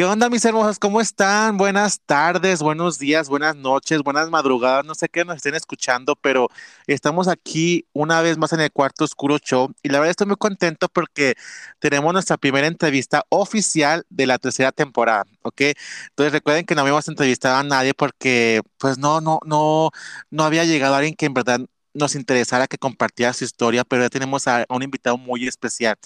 ¿Qué 0.00 0.06
onda, 0.06 0.30
mis 0.30 0.42
hermosos? 0.46 0.78
¿Cómo 0.78 1.02
están? 1.02 1.58
Buenas 1.58 2.00
tardes, 2.00 2.62
buenos 2.62 2.98
días, 2.98 3.28
buenas 3.28 3.54
noches, 3.54 4.00
buenas 4.00 4.30
madrugadas. 4.30 4.82
No 4.86 4.94
sé 4.94 5.10
qué 5.10 5.26
nos 5.26 5.36
estén 5.36 5.54
escuchando, 5.54 6.16
pero 6.16 6.48
estamos 6.86 7.28
aquí 7.28 7.84
una 7.92 8.22
vez 8.22 8.38
más 8.38 8.54
en 8.54 8.60
el 8.60 8.72
Cuarto 8.72 9.04
Oscuro 9.04 9.36
Show. 9.36 9.74
Y 9.82 9.90
la 9.90 9.98
verdad 9.98 10.12
estoy 10.12 10.26
muy 10.26 10.36
contento 10.36 10.88
porque 10.88 11.34
tenemos 11.80 12.14
nuestra 12.14 12.38
primera 12.38 12.66
entrevista 12.66 13.26
oficial 13.28 14.06
de 14.08 14.26
la 14.26 14.38
tercera 14.38 14.72
temporada, 14.72 15.26
¿ok? 15.42 15.60
Entonces 16.08 16.32
recuerden 16.32 16.64
que 16.64 16.74
no 16.74 16.80
habíamos 16.80 17.06
entrevistado 17.06 17.56
a 17.56 17.62
nadie 17.62 17.92
porque, 17.92 18.62
pues 18.78 18.96
no, 18.96 19.20
no, 19.20 19.38
no, 19.44 19.90
no 20.30 20.44
había 20.44 20.64
llegado 20.64 20.94
alguien 20.94 21.14
que 21.14 21.26
en 21.26 21.34
verdad 21.34 21.60
nos 21.92 22.14
interesara 22.14 22.68
que 22.68 22.78
compartiera 22.78 23.34
su 23.34 23.44
historia, 23.44 23.84
pero 23.84 24.02
ya 24.04 24.08
tenemos 24.08 24.48
a 24.48 24.64
un 24.70 24.82
invitado 24.82 25.18
muy 25.18 25.46
especial. 25.46 25.98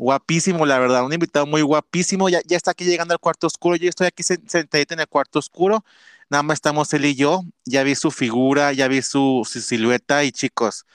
Guapísimo, 0.00 0.64
la 0.64 0.78
verdad, 0.78 1.04
un 1.04 1.12
invitado 1.12 1.44
muy 1.44 1.60
guapísimo. 1.60 2.30
Ya, 2.30 2.40
ya 2.46 2.56
está 2.56 2.70
aquí 2.70 2.84
llegando 2.84 3.12
al 3.12 3.20
cuarto 3.20 3.46
oscuro. 3.46 3.76
Yo 3.76 3.90
estoy 3.90 4.06
aquí 4.06 4.22
sentadito 4.22 4.94
en 4.94 5.00
el 5.00 5.06
cuarto 5.08 5.38
oscuro. 5.38 5.84
Nada 6.30 6.42
más 6.42 6.54
estamos 6.54 6.90
él 6.94 7.04
y 7.04 7.14
yo. 7.14 7.42
Ya 7.66 7.82
vi 7.82 7.94
su 7.94 8.10
figura, 8.10 8.72
ya 8.72 8.88
vi 8.88 9.02
su, 9.02 9.46
silueta. 9.46 10.24
Y 10.24 10.32
chicos, 10.32 10.86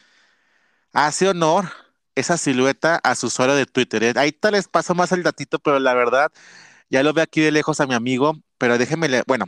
hace 0.91 1.29
honor 1.29 1.69
esa 2.15 2.35
silueta 2.37 2.99
a 3.03 3.13
su 3.13 3.27
usuario 3.27 3.53
de 3.53 3.67
Twitter. 3.67 4.03
¿eh? 4.03 4.13
Ahí 4.15 4.31
tal 4.31 4.53
les 4.53 4.67
paso 4.67 4.95
más 4.95 5.11
el 5.11 5.21
datito, 5.21 5.59
pero 5.59 5.77
la 5.77 5.93
verdad, 5.93 6.31
ya 6.89 7.03
lo 7.03 7.13
veo 7.13 7.23
aquí 7.25 7.41
de 7.41 7.51
lejos 7.51 7.79
a 7.81 7.85
mi 7.85 7.93
amigo. 7.93 8.33
Pero 8.57 8.79
déjenme, 8.79 9.21
bueno, 9.27 9.45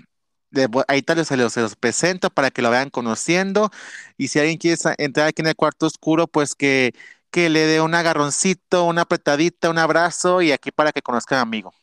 ahí 0.87 1.01
tal 1.01 1.25
se 1.25 1.35
los, 1.35 1.53
se 1.53 1.61
los 1.61 1.75
presento 1.75 2.29
para 2.29 2.51
que 2.51 2.61
lo 2.61 2.69
vean 2.69 2.91
conociendo. 2.91 3.71
Y 4.17 4.27
si 4.27 4.37
alguien 4.37 4.57
quiere 4.59 4.77
entrar 4.99 5.27
aquí 5.27 5.41
en 5.41 5.47
el 5.47 5.55
cuarto 5.55 5.87
oscuro, 5.87 6.27
pues 6.27 6.53
que 6.53 6.93
que 7.31 7.49
le 7.49 7.65
dé 7.65 7.81
un 7.81 7.95
agarroncito, 7.95 8.83
una 8.85 9.03
apretadita, 9.03 9.69
un 9.69 9.77
abrazo 9.77 10.41
y 10.41 10.51
aquí 10.51 10.71
para 10.71 10.91
que 10.91 11.01
conozcan 11.01 11.39
a 11.39 11.41
amigo. 11.41 11.73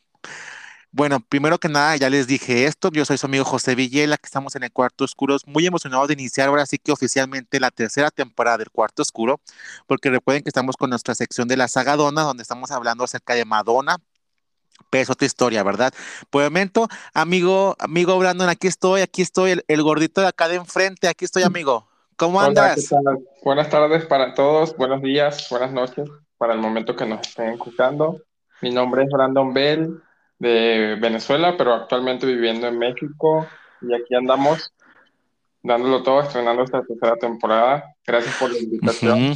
Bueno, 0.91 1.19
primero 1.19 1.59
que 1.59 1.67
nada, 1.67 1.97
ya 1.97 2.09
les 2.09 2.25
dije 2.25 2.65
esto, 2.65 2.89
yo 2.89 3.03
soy 3.03 3.17
su 3.17 3.25
amigo 3.25 3.43
José 3.43 3.75
Villela, 3.75 4.17
que 4.17 4.27
estamos 4.27 4.55
en 4.55 4.63
el 4.63 4.71
Cuarto 4.71 5.03
Oscuro, 5.03 5.35
muy 5.45 5.65
emocionado 5.65 6.07
de 6.07 6.13
iniciar 6.13 6.47
ahora 6.47 6.65
sí 6.65 6.77
que 6.77 6.93
oficialmente 6.93 7.59
la 7.59 7.69
tercera 7.69 8.11
temporada 8.11 8.59
del 8.59 8.69
Cuarto 8.69 9.01
Oscuro, 9.01 9.41
porque 9.87 10.09
recuerden 10.09 10.43
que 10.43 10.49
estamos 10.49 10.77
con 10.77 10.89
nuestra 10.89 11.13
sección 11.13 11.49
de 11.49 11.57
la 11.57 11.67
saga 11.67 11.97
Donna, 11.97 12.21
donde 12.21 12.43
estamos 12.43 12.71
hablando 12.71 13.03
acerca 13.03 13.35
de 13.35 13.43
Madonna, 13.43 13.97
peso 14.89 15.11
otra 15.11 15.25
historia, 15.25 15.63
¿verdad? 15.63 15.93
Por 16.29 16.43
el 16.43 16.49
momento, 16.49 16.87
amigo, 17.13 17.75
amigo 17.79 18.17
Brandon, 18.17 18.47
aquí 18.47 18.67
estoy, 18.67 19.01
aquí 19.01 19.21
estoy, 19.21 19.51
el, 19.51 19.65
el 19.67 19.83
gordito 19.83 20.21
de 20.21 20.27
acá 20.27 20.47
de 20.47 20.55
enfrente, 20.55 21.09
aquí 21.09 21.25
estoy, 21.25 21.43
amigo. 21.43 21.89
¿Cómo 22.17 22.39
andas? 22.39 22.93
buenas 23.43 23.69
tardes 23.69 24.05
para 24.05 24.33
todos, 24.33 24.77
buenos 24.77 25.01
días, 25.01 25.49
buenas 25.49 25.73
noches 25.73 26.09
para 26.37 26.53
el 26.53 26.59
momento 26.59 26.95
que 26.95 27.05
nos 27.05 27.27
estén 27.27 27.49
escuchando. 27.49 28.21
Mi 28.61 28.71
nombre 28.71 29.03
es 29.03 29.09
Brandon 29.09 29.53
Bell 29.53 30.01
de 30.39 30.97
Venezuela, 31.01 31.55
pero 31.57 31.73
actualmente 31.73 32.25
viviendo 32.25 32.67
en 32.67 32.79
México 32.79 33.45
y 33.81 33.93
aquí 33.93 34.15
andamos 34.15 34.71
dándolo 35.61 36.03
todo, 36.03 36.21
estrenando 36.21 36.63
esta 36.63 36.83
tercera 36.83 37.17
temporada. 37.17 37.83
Gracias 38.07 38.33
por 38.37 38.49
la 38.49 38.59
invitación. 38.59 39.35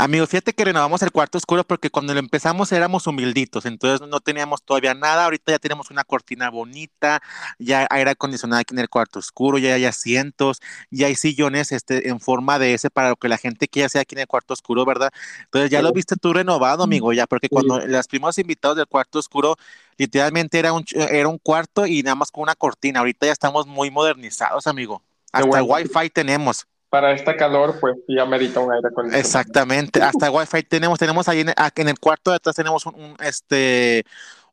Amigo, 0.00 0.24
fíjate 0.28 0.52
que 0.52 0.64
renovamos 0.64 1.02
el 1.02 1.10
cuarto 1.10 1.38
oscuro 1.38 1.64
porque 1.64 1.90
cuando 1.90 2.14
lo 2.14 2.20
empezamos 2.20 2.70
éramos 2.70 3.08
humilditos, 3.08 3.66
entonces 3.66 4.06
no 4.06 4.20
teníamos 4.20 4.62
todavía 4.62 4.94
nada. 4.94 5.24
Ahorita 5.24 5.50
ya 5.50 5.58
tenemos 5.58 5.90
una 5.90 6.04
cortina 6.04 6.50
bonita, 6.50 7.20
ya 7.58 7.80
hay 7.80 7.86
aire 7.98 8.12
acondicionado 8.12 8.60
aquí 8.60 8.74
en 8.74 8.78
el 8.78 8.88
cuarto 8.88 9.18
oscuro, 9.18 9.58
ya 9.58 9.74
hay 9.74 9.86
asientos, 9.86 10.60
ya 10.92 11.08
hay 11.08 11.16
sillones 11.16 11.72
este, 11.72 12.10
en 12.10 12.20
forma 12.20 12.60
de 12.60 12.74
ese 12.74 12.90
para 12.90 13.16
que 13.16 13.28
la 13.28 13.38
gente 13.38 13.66
quiera 13.66 13.88
sea 13.88 14.02
aquí 14.02 14.14
en 14.14 14.20
el 14.20 14.28
cuarto 14.28 14.54
oscuro, 14.54 14.84
¿verdad? 14.84 15.10
Entonces 15.46 15.68
ya 15.68 15.82
lo 15.82 15.92
viste 15.92 16.14
tú 16.14 16.32
renovado, 16.32 16.84
amigo, 16.84 17.12
ya, 17.12 17.26
porque 17.26 17.48
cuando 17.48 17.80
los 17.80 18.06
primeros 18.06 18.38
invitados 18.38 18.76
del 18.76 18.86
cuarto 18.86 19.18
oscuro 19.18 19.56
literalmente 19.96 20.60
era 20.60 20.72
un, 20.72 20.84
era 20.92 21.26
un 21.26 21.38
cuarto 21.38 21.86
y 21.86 22.04
nada 22.04 22.14
más 22.14 22.30
con 22.30 22.42
una 22.44 22.54
cortina. 22.54 23.00
Ahorita 23.00 23.26
ya 23.26 23.32
estamos 23.32 23.66
muy 23.66 23.90
modernizados, 23.90 24.68
amigo. 24.68 25.02
Hasta 25.32 25.58
el 25.58 25.64
wifi 25.68 26.08
tenemos 26.10 26.68
para 26.90 27.12
esta 27.12 27.36
calor, 27.36 27.78
pues 27.80 27.96
ya 28.08 28.22
amerita 28.22 28.60
un 28.60 28.72
aire 28.72 28.88
acondicionado. 28.88 29.20
Exactamente, 29.20 30.02
hasta 30.02 30.30
Wi-Fi 30.30 30.62
tenemos, 30.62 30.98
tenemos 30.98 31.28
ahí 31.28 31.40
en, 31.40 31.50
en 31.76 31.88
el 31.88 31.98
cuarto 31.98 32.30
de 32.30 32.36
atrás 32.36 32.56
tenemos 32.56 32.86
un, 32.86 33.16
este 33.20 34.04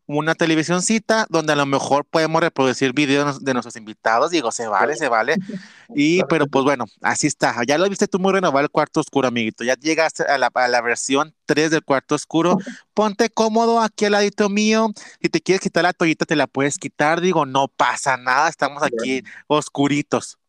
una 0.07 0.35
televisióncita 0.35 1.25
donde 1.29 1.53
a 1.53 1.56
lo 1.56 1.66
mejor 1.66 2.06
podemos 2.06 2.41
reproducir 2.41 2.94
videos 2.94 3.44
de 3.44 3.53
nuestros 3.53 3.75
invitados, 3.75 4.31
digo, 4.31 4.51
se 4.51 4.68
vale, 4.68 4.96
se 4.96 5.09
vale. 5.09 5.35
Y, 5.94 6.23
pero 6.23 6.47
pues 6.47 6.66
bueno, 6.66 6.85
así 7.03 7.28
está. 7.28 7.56
Ya 7.68 7.78
lo 7.78 7.88
viste 7.88 8.07
tú 8.07 8.18
muy 8.18 8.34
renovado 8.34 8.63
el 8.63 8.72
cuarto 8.72 9.00
oscuro, 9.00 9.28
amiguito. 9.28 9.63
Ya 9.63 9.75
llegaste 9.75 10.23
a 10.23 10.40
la, 10.40 10.50
a 10.52 10.67
la 10.67 10.81
versión 10.81 11.35
3 11.46 11.69
del 11.69 11.84
cuarto 11.84 12.16
oscuro. 12.16 12.57
Ponte 12.96 13.29
cómodo 13.29 13.79
aquí 13.79 14.06
al 14.06 14.13
ladito 14.13 14.50
mío. 14.50 14.90
Si 15.22 15.29
te 15.29 15.41
quieres 15.41 15.62
quitar 15.62 15.84
la 15.84 15.94
toallita, 15.94 16.25
te 16.25 16.35
la 16.35 16.47
puedes 16.47 16.79
quitar. 16.79 17.22
Digo, 17.22 17.46
no 17.46 17.67
pasa 17.67 18.17
nada, 18.17 18.50
estamos 18.50 18.81
aquí 18.81 19.23
oscuritos. 19.46 20.40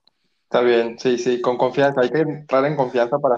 Está 0.47 0.61
bien, 0.61 0.97
sí, 0.97 1.19
sí, 1.19 1.41
con 1.41 1.59
confianza. 1.59 2.03
Hay 2.03 2.11
que 2.11 2.21
entrar 2.21 2.65
en 2.67 2.77
confianza 2.77 3.19
para 3.19 3.37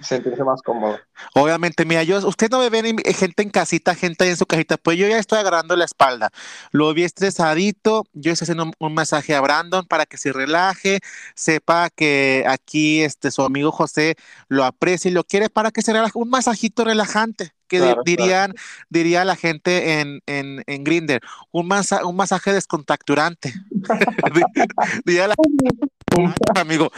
sentirse 0.00 0.44
más 0.44 0.62
cómodo. 0.62 0.96
Obviamente, 1.34 1.84
mira, 1.84 2.04
yo, 2.04 2.24
usted 2.28 2.48
no 2.48 2.60
me 2.60 2.70
ven 2.70 2.96
gente 2.98 3.42
en 3.42 3.50
casita, 3.50 3.96
gente 3.96 4.22
ahí 4.22 4.30
en 4.30 4.36
su 4.36 4.46
cajita, 4.46 4.76
pues 4.76 4.96
yo 4.96 5.08
ya 5.08 5.18
estoy 5.18 5.40
agarrando 5.40 5.74
la 5.74 5.84
espalda. 5.84 6.30
Lo 6.70 6.94
vi 6.94 7.02
estresadito, 7.02 8.04
yo 8.12 8.30
estoy 8.30 8.44
haciendo 8.44 8.70
un, 8.78 8.94
masaje 8.94 9.34
a 9.34 9.40
Brandon 9.40 9.84
para 9.84 10.06
que 10.06 10.16
se 10.16 10.32
relaje, 10.32 11.00
sepa 11.34 11.90
que 11.90 12.44
aquí 12.46 13.02
este, 13.02 13.32
su 13.32 13.42
amigo 13.42 13.72
José 13.72 14.14
lo 14.46 14.64
aprecia 14.64 15.10
y 15.10 15.14
lo 15.14 15.24
quiere 15.24 15.50
para 15.50 15.72
que 15.72 15.82
se 15.82 15.92
relaje, 15.92 16.12
un 16.14 16.30
masajito 16.30 16.84
relajante 16.84 17.52
que 17.66 17.96
dirían, 18.04 18.54
diría 18.90 19.24
la 19.24 19.36
gente 19.36 20.00
en, 20.00 20.20
en, 20.26 20.62
en 20.66 20.84
Grinder, 20.84 21.20
un, 21.50 21.68
un 22.04 22.16
masaje 22.16 22.52
descontacturante. 22.52 23.52
amigo. 26.54 26.90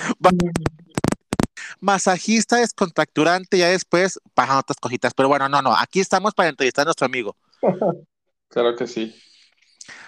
Masajista 1.81 2.57
descontracturante, 2.57 3.59
ya 3.59 3.69
después 3.69 4.21
pasan 4.35 4.59
otras 4.59 4.79
cositas. 4.79 5.15
Pero 5.15 5.29
bueno, 5.29 5.49
no, 5.49 5.63
no, 5.63 5.77
aquí 5.77 6.01
estamos 6.01 6.35
para 6.35 6.49
entrevistar 6.49 6.83
a 6.83 6.87
nuestro 6.87 7.07
amigo. 7.07 7.37
Claro 8.49 8.77
que 8.77 8.87
sí. 8.87 9.15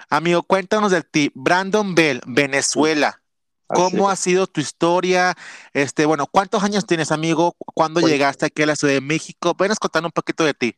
Amigo, 0.08 0.42
cuéntanos 0.42 0.92
de 0.92 1.02
ti. 1.02 1.30
Brandon 1.34 1.94
Bell, 1.94 2.22
Venezuela. 2.24 3.20
¿Cómo 3.66 4.08
ha 4.08 4.16
sido 4.16 4.46
tu 4.46 4.60
historia? 4.60 5.34
Este, 5.74 6.06
bueno, 6.06 6.26
¿cuántos 6.26 6.62
años 6.62 6.86
tienes, 6.86 7.12
amigo? 7.12 7.54
¿Cuándo 7.58 8.00
pues 8.00 8.10
llegaste 8.10 8.46
aquí 8.46 8.62
a 8.62 8.66
la 8.66 8.76
Ciudad 8.76 8.94
de 8.94 9.02
México? 9.02 9.54
Puedes 9.54 9.78
contar 9.78 10.02
un 10.04 10.10
poquito 10.10 10.44
de 10.44 10.54
ti. 10.54 10.76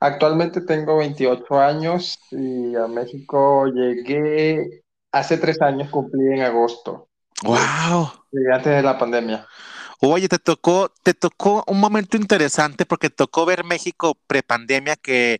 Actualmente 0.00 0.62
tengo 0.62 0.96
28 0.96 1.60
años 1.60 2.18
y 2.32 2.74
a 2.74 2.88
México 2.88 3.68
llegué 3.68 4.81
hace 5.12 5.36
tres 5.36 5.60
años, 5.60 5.90
cumplí 5.90 6.26
en 6.32 6.42
agosto. 6.42 7.08
¡Wow! 7.44 8.12
antes 8.52 8.76
de 8.76 8.82
la 8.82 8.98
pandemia. 8.98 9.46
Oye, 10.00 10.28
te 10.28 10.38
tocó, 10.38 10.90
te 11.02 11.14
tocó 11.14 11.62
un 11.66 11.78
momento 11.78 12.16
interesante 12.16 12.86
porque 12.86 13.10
tocó 13.10 13.46
ver 13.46 13.62
México 13.62 14.16
prepandemia 14.26 14.96
que 14.96 15.38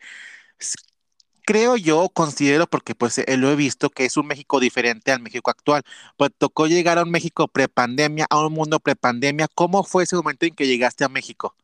creo 1.45 1.77
yo, 1.77 2.09
considero, 2.09 2.67
porque 2.67 2.95
pues 2.95 3.19
eh, 3.19 3.37
lo 3.37 3.51
he 3.51 3.57
visto, 3.57 3.91
que 3.91 4.05
es 4.05 4.17
un 4.17 4.27
México 4.27 4.61
diferente 4.61 5.13
al 5.13 5.21
México 5.21 5.51
actual. 5.51 5.83
Pues 6.17 6.31
tocó 6.37 6.67
llegar 6.67 6.99
a 6.99 7.03
un 7.03 7.11
México 7.11 7.49
prepandemia, 7.49 8.27
a 8.31 8.47
un 8.47 8.53
mundo 8.53 8.79
prepandemia. 8.81 9.49
¿Cómo 9.55 9.83
fue 9.85 10.05
ese 10.05 10.17
momento 10.17 10.47
en 10.47 10.55
que 10.55 10.67
llegaste 10.67 11.05
a 11.05 11.09
México? 11.09 11.55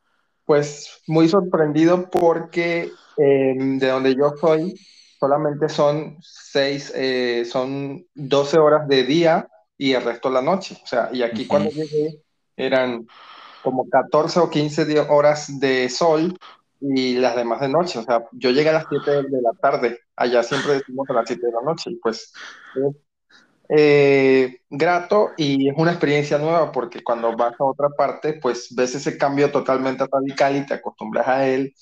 Pues 0.45 1.01
muy 1.07 1.29
sorprendido 1.29 2.09
porque 2.09 2.91
em, 3.17 3.79
de 3.79 3.87
donde 3.87 4.15
yo 4.15 4.33
soy 4.39 4.75
solamente 5.19 5.69
son 5.69 6.17
seis, 6.21 6.91
eh, 6.95 7.43
son 7.45 8.05
12 8.15 8.57
horas 8.57 8.87
de 8.87 9.03
día 9.03 9.47
y 9.77 9.93
el 9.93 10.03
resto 10.03 10.29
la 10.29 10.41
noche. 10.41 10.77
O 10.81 10.87
sea, 10.87 11.09
y 11.11 11.23
aquí 11.23 11.45
cuando 11.45 11.69
llegué 11.69 12.21
eran 12.55 13.07
como 13.63 13.89
14 13.89 14.39
o 14.39 14.49
15 14.49 14.99
horas 15.09 15.59
de 15.59 15.89
sol 15.89 16.37
y 16.79 17.15
las 17.15 17.35
demás 17.35 17.61
de 17.61 17.69
noche. 17.69 17.99
O 17.99 18.03
sea, 18.03 18.23
yo 18.31 18.51
llegué 18.51 18.69
a 18.69 18.73
las 18.73 18.85
7 18.89 19.23
de 19.23 19.41
la 19.41 19.51
tarde, 19.61 19.99
allá 20.15 20.43
siempre 20.43 20.73
decimos 20.73 21.09
a 21.09 21.13
las 21.13 21.27
7 21.27 21.45
de 21.45 21.51
la 21.51 21.61
noche, 21.61 21.91
y 21.91 21.95
pues 21.95 22.33
es 22.75 22.95
eh, 23.69 24.61
grato 24.69 25.31
y 25.37 25.69
es 25.69 25.75
una 25.77 25.91
experiencia 25.91 26.39
nueva 26.39 26.71
porque 26.71 27.03
cuando 27.03 27.35
vas 27.35 27.53
a 27.59 27.65
otra 27.65 27.89
parte, 27.89 28.33
pues 28.33 28.73
ves 28.75 28.95
ese 28.95 29.17
cambio 29.17 29.51
totalmente 29.51 30.05
radical 30.11 30.55
y 30.55 30.65
te 30.65 30.73
acostumbras 30.75 31.27
a 31.27 31.47
él, 31.47 31.75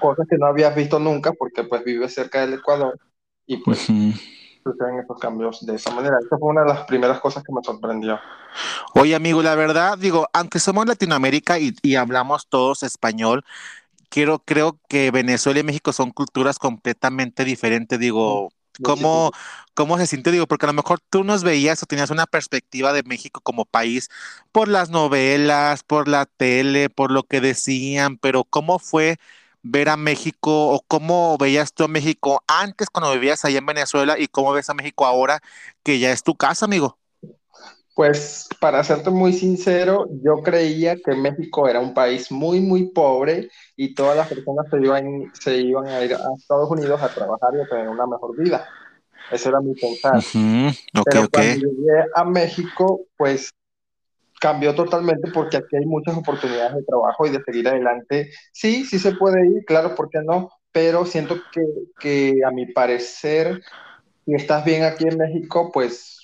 cosas 0.00 0.26
que 0.28 0.38
no 0.38 0.46
habías 0.46 0.74
visto 0.74 0.98
nunca 0.98 1.32
porque 1.32 1.64
pues 1.64 1.84
vives 1.84 2.14
cerca 2.14 2.40
del 2.40 2.54
Ecuador 2.54 2.98
y 3.46 3.58
pues 3.58 3.86
suceden 4.62 4.98
esos 4.98 5.18
cambios 5.18 5.64
de 5.64 5.74
esa 5.74 5.94
manera. 5.94 6.18
Esa 6.24 6.38
fue 6.38 6.50
una 6.50 6.62
de 6.62 6.68
las 6.68 6.84
primeras 6.84 7.20
cosas 7.20 7.42
que 7.44 7.52
me 7.52 7.62
sorprendió. 7.62 8.18
Oye, 8.94 9.14
amigo, 9.14 9.42
la 9.42 9.54
verdad, 9.54 9.98
digo, 9.98 10.28
aunque 10.32 10.58
somos 10.58 10.86
Latinoamérica 10.86 11.58
y, 11.58 11.74
y 11.82 11.96
hablamos 11.96 12.48
todos 12.48 12.82
español, 12.82 13.44
quiero, 14.08 14.40
creo 14.40 14.78
que 14.88 15.10
Venezuela 15.10 15.60
y 15.60 15.64
México 15.64 15.92
son 15.92 16.10
culturas 16.10 16.58
completamente 16.58 17.44
diferentes. 17.44 17.98
Digo, 17.98 18.50
¿Cómo, 18.82 19.32
¿Cómo 19.74 19.96
se 19.98 20.06
siente? 20.06 20.30
Digo, 20.30 20.46
porque 20.46 20.66
a 20.66 20.68
lo 20.68 20.72
mejor 20.74 21.00
tú 21.10 21.24
nos 21.24 21.44
veías 21.44 21.82
o 21.82 21.86
tenías 21.86 22.10
una 22.10 22.26
perspectiva 22.26 22.92
de 22.92 23.02
México 23.04 23.40
como 23.42 23.64
país 23.64 24.08
por 24.52 24.68
las 24.68 24.90
novelas, 24.90 25.82
por 25.82 26.08
la 26.08 26.26
tele, 26.26 26.90
por 26.90 27.10
lo 27.10 27.22
que 27.24 27.40
decían, 27.40 28.18
pero 28.18 28.44
¿cómo 28.44 28.78
fue 28.78 29.16
ver 29.68 29.88
a 29.88 29.96
México 29.96 30.68
o 30.68 30.80
cómo 30.86 31.36
veías 31.38 31.72
tú 31.72 31.84
a 31.84 31.88
México 31.88 32.42
antes 32.46 32.88
cuando 32.88 33.12
vivías 33.12 33.44
allá 33.44 33.58
en 33.58 33.66
Venezuela 33.66 34.18
y 34.18 34.28
cómo 34.28 34.52
ves 34.52 34.70
a 34.70 34.74
México 34.74 35.06
ahora 35.06 35.40
que 35.82 35.98
ya 35.98 36.12
es 36.12 36.22
tu 36.22 36.34
casa, 36.34 36.66
amigo. 36.66 36.98
Pues 37.94 38.48
para 38.60 38.84
serte 38.84 39.08
muy 39.08 39.32
sincero, 39.32 40.06
yo 40.22 40.42
creía 40.42 40.96
que 40.96 41.14
México 41.14 41.66
era 41.66 41.80
un 41.80 41.94
país 41.94 42.30
muy, 42.30 42.60
muy 42.60 42.90
pobre 42.90 43.48
y 43.74 43.94
todas 43.94 44.16
las 44.16 44.28
personas 44.28 44.66
se 44.70 44.76
iban, 44.78 45.32
se 45.32 45.56
iban 45.56 45.86
a 45.86 46.04
ir 46.04 46.14
a 46.14 46.18
Estados 46.38 46.70
Unidos 46.70 47.00
a 47.00 47.08
trabajar 47.08 47.54
y 47.56 47.62
a 47.62 47.68
tener 47.68 47.88
una 47.88 48.06
mejor 48.06 48.36
vida. 48.36 48.68
Ese 49.32 49.48
era 49.48 49.60
mi 49.60 49.74
pensar. 49.74 50.20
Pero 51.04 51.28
cuando 51.30 51.54
llegué 51.54 52.04
a 52.14 52.24
México, 52.24 53.00
pues 53.16 53.50
cambió 54.40 54.74
totalmente 54.74 55.30
porque 55.32 55.58
aquí 55.58 55.76
hay 55.76 55.86
muchas 55.86 56.16
oportunidades 56.16 56.74
de 56.76 56.82
trabajo 56.84 57.26
y 57.26 57.30
de 57.30 57.42
seguir 57.44 57.68
adelante. 57.68 58.30
Sí, 58.52 58.84
sí 58.84 58.98
se 58.98 59.12
puede 59.12 59.46
ir, 59.46 59.64
claro, 59.64 59.94
¿por 59.94 60.10
qué 60.10 60.20
no? 60.24 60.50
Pero 60.72 61.06
siento 61.06 61.36
que, 61.52 61.64
que 61.98 62.40
a 62.46 62.50
mi 62.50 62.66
parecer, 62.66 63.62
si 64.24 64.34
estás 64.34 64.64
bien 64.64 64.84
aquí 64.84 65.04
en 65.08 65.16
México, 65.16 65.70
pues 65.72 66.20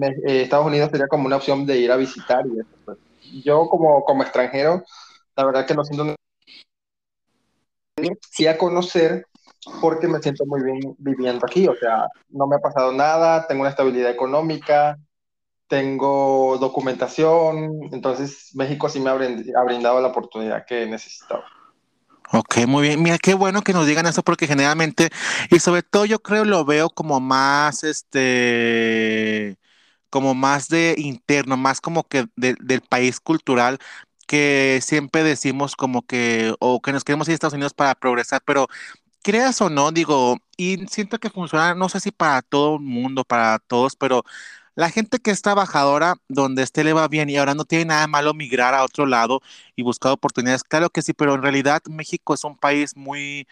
eh, 0.00 0.42
Estados 0.42 0.66
Unidos 0.66 0.90
sería 0.90 1.06
como 1.08 1.26
una 1.26 1.36
opción 1.36 1.64
de 1.66 1.78
ir 1.78 1.90
a 1.90 1.96
visitar 1.96 2.44
y 2.46 2.60
eso. 2.60 2.68
Pues. 2.84 2.98
Yo 3.44 3.68
como, 3.68 4.04
como 4.04 4.22
extranjero, 4.22 4.82
la 5.36 5.44
verdad 5.44 5.66
que 5.66 5.74
no 5.74 5.84
siento 5.84 6.14
sí 8.30 8.46
a 8.46 8.58
conocer 8.58 9.26
porque 9.80 10.08
me 10.08 10.20
siento 10.20 10.44
muy 10.46 10.62
bien 10.62 10.78
viviendo 10.98 11.46
aquí, 11.46 11.66
o 11.66 11.74
sea, 11.74 12.06
no 12.28 12.46
me 12.46 12.56
ha 12.56 12.58
pasado 12.58 12.92
nada, 12.92 13.46
tengo 13.46 13.62
una 13.62 13.70
estabilidad 13.70 14.10
económica, 14.10 14.98
tengo 15.68 16.58
documentación, 16.58 17.70
entonces 17.92 18.50
México 18.54 18.88
sí 18.88 19.00
me 19.00 19.10
ha 19.10 19.14
brindado 19.14 20.00
la 20.00 20.08
oportunidad 20.08 20.64
que 20.66 20.86
necesitaba. 20.86 21.44
Ok, 22.32 22.66
muy 22.66 22.82
bien. 22.88 23.02
Mira, 23.02 23.18
qué 23.18 23.34
bueno 23.34 23.62
que 23.62 23.72
nos 23.72 23.86
digan 23.86 24.06
eso 24.06 24.22
porque 24.22 24.46
generalmente, 24.46 25.10
y 25.50 25.60
sobre 25.60 25.82
todo 25.82 26.04
yo 26.04 26.20
creo 26.20 26.44
lo 26.44 26.64
veo 26.64 26.90
como 26.90 27.20
más, 27.20 27.84
este, 27.84 29.58
como 30.10 30.34
más 30.34 30.68
de 30.68 30.94
interno, 30.98 31.56
más 31.56 31.80
como 31.80 32.04
que 32.04 32.26
del 32.36 32.80
país 32.82 33.20
cultural 33.20 33.78
que 34.26 34.80
siempre 34.82 35.22
decimos 35.22 35.76
como 35.76 36.02
que, 36.02 36.54
o 36.60 36.80
que 36.80 36.92
nos 36.92 37.04
queremos 37.04 37.28
ir 37.28 37.32
a 37.32 37.34
Estados 37.34 37.54
Unidos 37.54 37.74
para 37.74 37.94
progresar, 37.94 38.42
pero 38.44 38.68
creas 39.22 39.60
o 39.60 39.70
no, 39.70 39.92
digo, 39.92 40.38
y 40.56 40.86
siento 40.88 41.18
que 41.18 41.30
funciona, 41.30 41.74
no 41.74 41.88
sé 41.88 42.00
si 42.00 42.10
para 42.10 42.42
todo 42.42 42.76
el 42.76 42.82
mundo, 42.82 43.24
para 43.24 43.58
todos, 43.60 43.96
pero 43.96 44.24
la 44.74 44.90
gente 44.90 45.18
que 45.18 45.30
es 45.30 45.42
trabajadora, 45.42 46.16
donde 46.28 46.62
esté 46.62 46.84
le 46.84 46.92
va 46.92 47.08
bien 47.08 47.30
y 47.30 47.36
ahora 47.36 47.54
no 47.54 47.64
tiene 47.64 47.86
nada 47.86 48.06
malo 48.06 48.34
migrar 48.34 48.74
a 48.74 48.84
otro 48.84 49.06
lado 49.06 49.40
y 49.76 49.82
buscar 49.82 50.12
oportunidades, 50.12 50.64
claro 50.64 50.90
que 50.90 51.02
sí, 51.02 51.12
pero 51.12 51.34
en 51.34 51.42
realidad 51.42 51.82
México 51.88 52.34
es 52.34 52.44
un 52.44 52.56
país 52.58 52.96
muy 52.96 53.46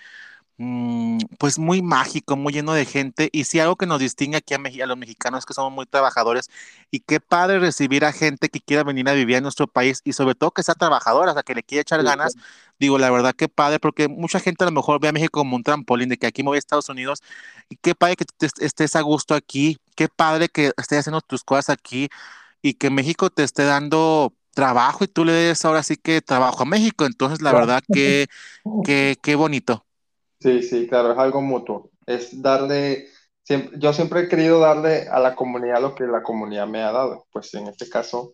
Mm, 0.58 1.18
pues 1.38 1.58
muy 1.58 1.82
mágico, 1.82 2.36
muy 2.36 2.52
lleno 2.52 2.72
de 2.72 2.84
gente. 2.84 3.28
Y 3.32 3.44
si 3.44 3.58
algo 3.58 3.74
que 3.76 3.86
nos 3.86 3.98
distingue 3.98 4.36
aquí 4.36 4.54
a, 4.54 4.58
a, 4.58 4.86
los 4.86 4.96
mexicanos 4.96 5.40
es 5.40 5.46
que 5.46 5.54
somos 5.54 5.72
muy 5.72 5.86
trabajadores. 5.86 6.50
Y 6.90 7.00
qué 7.00 7.18
padre 7.20 7.58
recibir 7.58 8.04
a 8.04 8.12
gente 8.12 8.48
que 8.48 8.60
quiera 8.60 8.84
venir 8.84 9.08
a 9.08 9.12
vivir 9.14 9.36
en 9.36 9.42
nuestro 9.42 9.66
país 9.66 10.02
y 10.04 10.12
sobre 10.12 10.34
todo 10.36 10.52
que 10.52 10.62
sea 10.62 10.74
trabajadora, 10.76 11.32
o 11.32 11.34
sea, 11.34 11.42
que 11.42 11.54
le 11.54 11.62
quiera 11.64 11.82
echar 11.82 12.02
ganas. 12.04 12.34
Digo, 12.78 12.98
la 12.98 13.10
verdad, 13.10 13.34
qué 13.36 13.48
padre, 13.48 13.80
porque 13.80 14.08
mucha 14.08 14.38
gente 14.40 14.62
a 14.64 14.66
lo 14.68 14.72
mejor 14.72 15.00
ve 15.00 15.08
a 15.08 15.12
México 15.12 15.40
como 15.40 15.56
un 15.56 15.62
trampolín 15.64 16.08
de 16.10 16.16
que 16.18 16.26
aquí 16.26 16.42
me 16.42 16.50
voy 16.50 16.56
a 16.56 16.58
Estados 16.60 16.88
Unidos. 16.88 17.22
Y 17.68 17.76
qué 17.76 17.94
padre 17.96 18.16
que 18.16 18.24
estés 18.60 18.96
a 18.96 19.00
gusto 19.00 19.34
aquí. 19.34 19.78
Qué 19.94 20.08
padre 20.08 20.48
que 20.48 20.72
estés 20.76 21.00
haciendo 21.00 21.20
tus 21.20 21.44
cosas 21.44 21.70
aquí 21.70 22.08
y 22.62 22.74
que 22.74 22.90
México 22.90 23.30
te 23.30 23.42
esté 23.42 23.64
dando 23.64 24.32
trabajo 24.54 25.04
y 25.04 25.08
tú 25.08 25.24
le 25.24 25.32
des 25.32 25.64
ahora 25.64 25.82
sí 25.82 25.96
que 25.96 26.20
trabajo 26.20 26.62
a 26.62 26.66
México. 26.66 27.04
Entonces, 27.04 27.42
la 27.42 27.52
verdad, 27.52 27.82
que, 27.92 28.26
que, 28.84 29.16
qué 29.22 29.34
bonito. 29.34 29.84
Sí, 30.40 30.62
sí, 30.62 30.86
claro, 30.88 31.12
es 31.12 31.18
algo 31.18 31.40
mutuo. 31.40 31.90
Es 32.06 32.40
darle, 32.40 33.08
siempre, 33.42 33.78
yo 33.78 33.92
siempre 33.92 34.20
he 34.20 34.28
querido 34.28 34.60
darle 34.60 35.08
a 35.08 35.18
la 35.20 35.34
comunidad 35.34 35.80
lo 35.80 35.94
que 35.94 36.04
la 36.04 36.22
comunidad 36.22 36.66
me 36.66 36.82
ha 36.82 36.92
dado. 36.92 37.26
Pues 37.32 37.52
en 37.54 37.68
este 37.68 37.88
caso, 37.88 38.32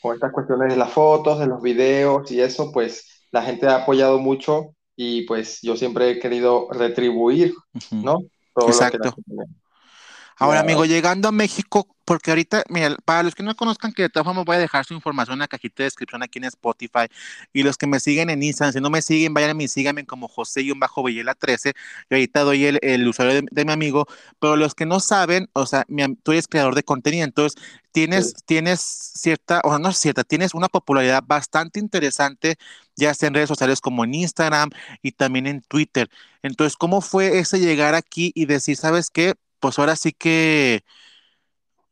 con 0.00 0.14
estas 0.14 0.32
cuestiones 0.32 0.72
de 0.72 0.76
las 0.76 0.92
fotos, 0.92 1.38
de 1.38 1.46
los 1.46 1.60
videos 1.60 2.30
y 2.30 2.40
eso, 2.40 2.70
pues 2.72 3.24
la 3.30 3.42
gente 3.42 3.66
ha 3.66 3.82
apoyado 3.82 4.18
mucho 4.18 4.74
y 4.96 5.22
pues 5.22 5.60
yo 5.62 5.76
siempre 5.76 6.10
he 6.10 6.18
querido 6.18 6.68
retribuir, 6.70 7.54
¿no? 7.90 8.18
Todo 8.54 8.68
Exacto. 8.68 9.14
Ahora, 10.40 10.60
amigo, 10.60 10.84
llegando 10.84 11.28
a 11.28 11.32
México, 11.32 11.88
porque 12.04 12.30
ahorita, 12.30 12.62
mira, 12.68 12.96
para 13.04 13.24
los 13.24 13.34
que 13.34 13.42
no 13.42 13.56
conozcan, 13.56 13.92
que 13.92 14.02
de 14.02 14.08
todas 14.08 14.24
formas 14.24 14.44
voy 14.44 14.54
a 14.54 14.60
dejar 14.60 14.84
su 14.84 14.94
información 14.94 15.34
en 15.34 15.40
la 15.40 15.48
cajita 15.48 15.82
de 15.82 15.84
descripción 15.84 16.22
aquí 16.22 16.38
en 16.38 16.44
Spotify. 16.44 17.06
Y 17.52 17.64
los 17.64 17.76
que 17.76 17.88
me 17.88 17.98
siguen 17.98 18.30
en 18.30 18.42
Instagram, 18.42 18.72
si 18.72 18.80
no 18.80 18.88
me 18.88 19.02
siguen, 19.02 19.34
vayan 19.34 19.50
a 19.50 19.54
mí, 19.54 19.66
síganme 19.66 20.06
como 20.06 20.28
José 20.28 20.62
y 20.62 20.70
un 20.70 20.78
bajo 20.78 21.02
Villela 21.02 21.34
13. 21.34 21.74
Y 22.08 22.14
ahorita 22.14 22.42
doy 22.42 22.66
el, 22.66 23.08
usuario 23.08 23.42
de, 23.50 23.64
mi 23.64 23.72
amigo. 23.72 24.06
Pero 24.38 24.54
los 24.56 24.76
que 24.76 24.86
no 24.86 25.00
saben, 25.00 25.50
o 25.54 25.66
sea, 25.66 25.84
tú 26.22 26.32
eres 26.32 26.46
creador 26.46 26.76
de 26.76 26.84
contenido, 26.84 27.24
entonces 27.24 27.60
tienes, 27.90 28.34
tienes 28.46 28.80
cierta, 28.80 29.60
o 29.64 29.76
no 29.78 29.92
cierta, 29.92 30.22
tienes 30.22 30.54
una 30.54 30.68
popularidad 30.68 31.24
bastante 31.26 31.80
interesante, 31.80 32.58
ya 32.96 33.12
sea 33.12 33.26
en 33.26 33.34
redes 33.34 33.48
sociales 33.48 33.80
como 33.80 34.04
en 34.04 34.14
Instagram 34.14 34.70
y 35.02 35.12
también 35.12 35.48
en 35.48 35.62
Twitter. 35.62 36.08
Entonces, 36.42 36.76
¿cómo 36.76 37.00
fue 37.00 37.38
ese 37.40 37.58
llegar 37.58 37.94
aquí 37.94 38.30
y 38.36 38.46
decir, 38.46 38.76
sabes 38.76 39.10
qué? 39.10 39.34
Pues 39.60 39.78
ahora 39.78 39.96
sí 39.96 40.12
que 40.12 40.84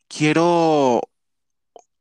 quiero, 0.08 1.00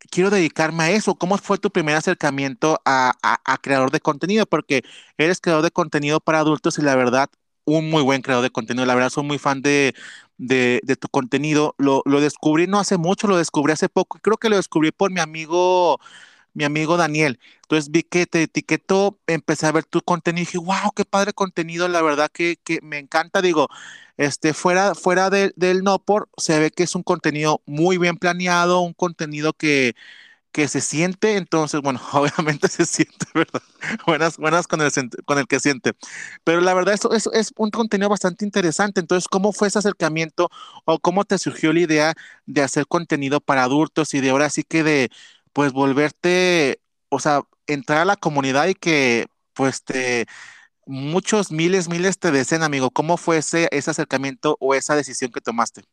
quiero 0.09 0.29
dedicarme 0.29 0.83
a 0.83 0.91
eso. 0.91 1.15
¿Cómo 1.15 1.37
fue 1.37 1.57
tu 1.57 1.71
primer 1.71 1.95
acercamiento 1.95 2.81
a, 2.85 3.13
creador 3.61 3.91
de 3.91 3.99
contenido? 3.99 4.45
Porque 4.45 4.83
eres 5.17 5.41
creador 5.41 5.63
de 5.63 5.71
contenido 5.71 6.19
para 6.19 6.39
adultos 6.39 6.77
y 6.79 6.81
la 6.81 6.95
verdad, 6.95 7.29
un 7.65 7.89
muy 7.89 8.03
buen 8.03 8.21
creador 8.21 8.43
de 8.43 8.51
contenido. 8.51 8.85
La 8.85 8.95
verdad, 8.95 9.09
soy 9.09 9.23
muy 9.23 9.39
fan 9.39 9.61
de, 9.61 9.93
tu 10.99 11.07
contenido. 11.09 11.75
Lo, 11.77 12.01
lo, 12.05 12.21
descubrí 12.21 12.67
no 12.67 12.79
hace 12.79 12.97
mucho, 12.97 13.27
lo 13.27 13.37
descubrí 13.37 13.73
hace 13.73 13.89
poco. 13.89 14.19
Creo 14.21 14.37
que 14.37 14.49
lo 14.49 14.57
descubrí 14.57 14.91
por 14.91 15.11
mi 15.11 15.19
amigo 15.19 15.99
mi 16.55 16.63
amigo 16.63 16.97
Daniel. 16.97 17.39
Entonces 17.63 17.91
vi 17.91 18.03
que 18.03 18.25
te 18.25 18.43
etiquetó, 18.43 19.19
empecé 19.27 19.67
a 19.67 19.71
ver 19.71 19.85
tu 19.85 20.01
contenido 20.01 20.43
y 20.43 20.45
dije, 20.45 20.57
wow, 20.57 20.91
qué 20.95 21.05
padre 21.05 21.33
contenido, 21.33 21.87
la 21.87 22.01
verdad 22.01 22.29
que, 22.33 22.57
me 22.81 22.97
encanta. 22.97 23.41
Digo, 23.41 23.67
este, 24.17 24.53
fuera, 24.53 24.95
fuera 24.95 25.29
del 25.29 25.83
no 25.83 25.99
por, 25.99 26.29
se 26.37 26.59
ve 26.59 26.71
que 26.71 26.83
es 26.83 26.95
un 26.95 27.03
contenido 27.03 27.61
muy 27.67 27.97
bien 27.97 28.17
planeado, 28.17 28.81
un 28.81 28.93
contenido 28.93 29.53
que, 29.53 29.95
que 30.55 30.69
se 30.69 30.79
siente, 30.79 31.35
entonces, 31.35 31.81
bueno, 31.81 31.99
obviamente 32.13 32.69
se 32.69 32.85
siente, 32.85 33.25
¿verdad? 33.33 33.61
Buenas, 34.07 34.37
buenas 34.37 34.67
con 34.67 34.79
el, 34.81 34.89
con 35.25 35.37
el 35.37 35.47
que 35.47 35.59
siente. 35.59 35.93
Pero 36.45 36.61
la 36.61 36.73
verdad, 36.73 36.93
eso, 36.93 37.11
eso 37.13 37.33
es 37.33 37.51
un 37.57 37.71
contenido 37.71 38.09
bastante 38.09 38.45
interesante. 38.45 39.01
Entonces, 39.01 39.27
¿cómo 39.27 39.51
fue 39.51 39.67
ese 39.67 39.79
acercamiento 39.79 40.49
o 40.85 40.99
cómo 40.99 41.25
te 41.25 41.37
surgió 41.39 41.73
la 41.73 41.81
idea 41.81 42.13
de 42.45 42.61
hacer 42.61 42.87
contenido 42.87 43.41
para 43.41 43.63
adultos 43.63 44.13
y 44.13 44.21
de 44.21 44.29
ahora 44.29 44.49
sí 44.49 44.63
que 44.63 44.83
de, 44.83 45.09
pues 45.55 45.73
volverte, 45.73 46.81
o 47.09 47.19
sea, 47.21 47.43
entrar 47.67 48.01
a 48.01 48.05
la 48.05 48.17
comunidad 48.17 48.67
y 48.67 48.75
que 48.75 49.27
pues 49.55 49.83
te 49.85 50.27
muchos 50.87 51.51
miles, 51.51 51.89
miles 51.89 52.19
te 52.19 52.31
deseen, 52.31 52.63
amigo. 52.63 52.91
¿Cómo 52.91 53.17
fue 53.17 53.37
ese, 53.39 53.69
ese 53.71 53.91
acercamiento 53.91 54.57
o 54.61 54.75
esa 54.75 54.95
decisión 54.97 55.31
que 55.31 55.41
tomaste? 55.41 55.83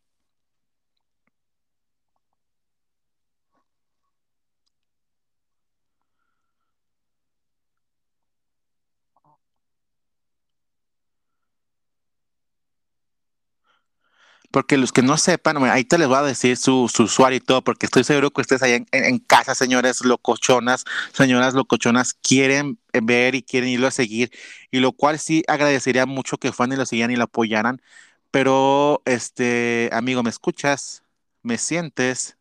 Porque 14.53 14.77
los 14.77 14.93
que 14.93 15.03
no 15.03 15.17
sepan, 15.17 15.57
ahí 15.65 15.85
te 15.85 15.99
les 15.99 16.07
voy 16.09 16.19
a 16.19 16.23
decir 16.23 16.57
su, 16.57 16.85
usuario 16.85 17.39
y 17.39 17.41
todo, 17.41 17.63
porque 17.63 17.87
estoy 17.87 18.05
seguro 18.05 18.31
que 18.31 18.43
ustedes 18.43 18.63
ahí 18.63 18.85
en, 18.93 19.19
casa, 19.19 19.55
señores 19.55 20.05
locochonas, 20.05 20.85
señoras 21.13 21.55
locochonas, 21.55 22.15
quieren 22.15 22.79
ver 22.93 23.35
y 23.35 23.43
quieren 23.43 23.71
irlo 23.71 23.89
a 23.89 23.91
seguir, 23.91 24.31
y 24.71 24.81
lo 24.81 24.93
cual 24.93 25.19
sí 25.19 25.43
agradecería 25.49 26.07
mucho 26.07 26.39
que 26.39 26.53
fueran 26.53 26.75
y 26.75 26.77
lo 26.77 26.87
siguieran 26.87 27.11
y 27.11 27.17
lo 27.17 27.25
apoyaran, 27.25 27.83
pero, 28.31 29.03
este, 29.07 29.91
amigo, 29.93 30.23
¿me 30.23 30.31
escuchas? 30.31 31.03
¿Me 31.43 31.59
sientes? 31.59 32.37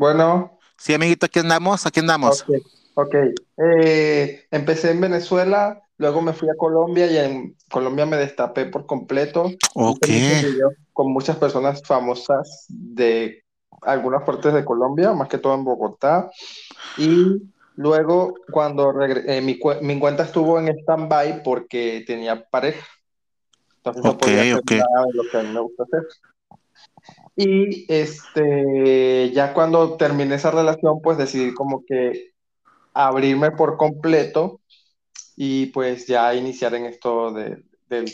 Bueno. 0.00 0.58
Sí, 0.78 0.94
amiguito, 0.94 1.26
aquí 1.26 1.40
andamos, 1.40 1.84
aquí 1.84 2.00
andamos. 2.00 2.40
Ok, 2.48 2.56
okay. 2.94 3.34
Eh, 3.58 4.46
empecé 4.50 4.92
en 4.92 5.00
Venezuela, 5.02 5.82
luego 5.98 6.22
me 6.22 6.32
fui 6.32 6.48
a 6.48 6.54
Colombia 6.56 7.06
y 7.06 7.18
en 7.18 7.56
Colombia 7.70 8.06
me 8.06 8.16
destapé 8.16 8.64
por 8.64 8.86
completo. 8.86 9.50
Ok. 9.74 10.06
Con 10.94 11.12
muchas 11.12 11.36
personas 11.36 11.82
famosas 11.82 12.64
de 12.70 13.44
algunas 13.82 14.22
partes 14.22 14.54
de 14.54 14.64
Colombia, 14.64 15.12
más 15.12 15.28
que 15.28 15.36
todo 15.36 15.54
en 15.54 15.64
Bogotá. 15.64 16.30
Y 16.96 17.36
luego, 17.76 18.36
cuando 18.50 19.02
eh, 19.02 19.42
mi, 19.42 19.60
mi, 19.82 20.00
cuenta 20.00 20.22
estuvo 20.22 20.58
en 20.58 20.68
stand-by 20.78 21.42
porque 21.42 22.04
tenía 22.06 22.42
pareja. 22.48 22.86
Entonces 23.76 24.02
no 24.02 24.16
podía 24.16 24.40
hacer 24.40 24.78
nada 24.78 25.06
de 25.08 25.12
lo 25.12 25.30
que 25.30 25.36
a 25.36 25.42
mí 25.42 25.52
me 25.52 25.60
gusta 25.60 25.82
hacer. 25.82 26.06
Y 27.36 27.86
este, 27.92 29.30
ya 29.32 29.54
cuando 29.54 29.96
terminé 29.96 30.34
esa 30.34 30.50
relación, 30.50 31.00
pues 31.02 31.16
decidí 31.18 31.54
como 31.54 31.84
que 31.86 32.32
abrirme 32.94 33.52
por 33.52 33.76
completo 33.76 34.60
y 35.36 35.66
pues 35.66 36.06
ya 36.06 36.34
iniciar 36.34 36.74
en 36.74 36.86
esto 36.86 37.32
de, 37.32 37.64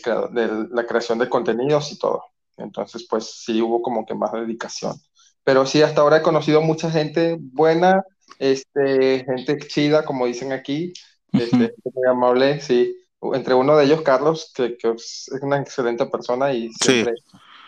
creado- 0.02 0.28
de 0.28 0.68
la 0.70 0.86
creación 0.86 1.18
de 1.18 1.28
contenidos 1.28 1.92
y 1.92 1.98
todo. 1.98 2.22
Entonces, 2.56 3.06
pues 3.08 3.42
sí 3.44 3.60
hubo 3.60 3.82
como 3.82 4.06
que 4.06 4.14
más 4.14 4.32
dedicación. 4.32 4.96
Pero 5.44 5.66
sí, 5.66 5.82
hasta 5.82 6.00
ahora 6.00 6.18
he 6.18 6.22
conocido 6.22 6.60
mucha 6.62 6.90
gente 6.90 7.36
buena, 7.40 8.02
este, 8.38 9.24
gente 9.24 9.58
chida, 9.66 10.04
como 10.04 10.26
dicen 10.26 10.52
aquí, 10.52 10.92
este, 11.32 11.56
Ujú. 11.56 11.56
gente 11.58 11.90
muy 11.94 12.08
amable, 12.08 12.60
sí. 12.60 12.96
Entre 13.34 13.54
uno 13.54 13.76
de 13.76 13.84
ellos, 13.84 14.02
Carlos, 14.02 14.52
que, 14.54 14.76
que 14.76 14.90
es 14.90 15.30
una 15.42 15.60
excelente 15.60 16.06
persona 16.06 16.52
y 16.52 16.70
Sí. 16.72 17.04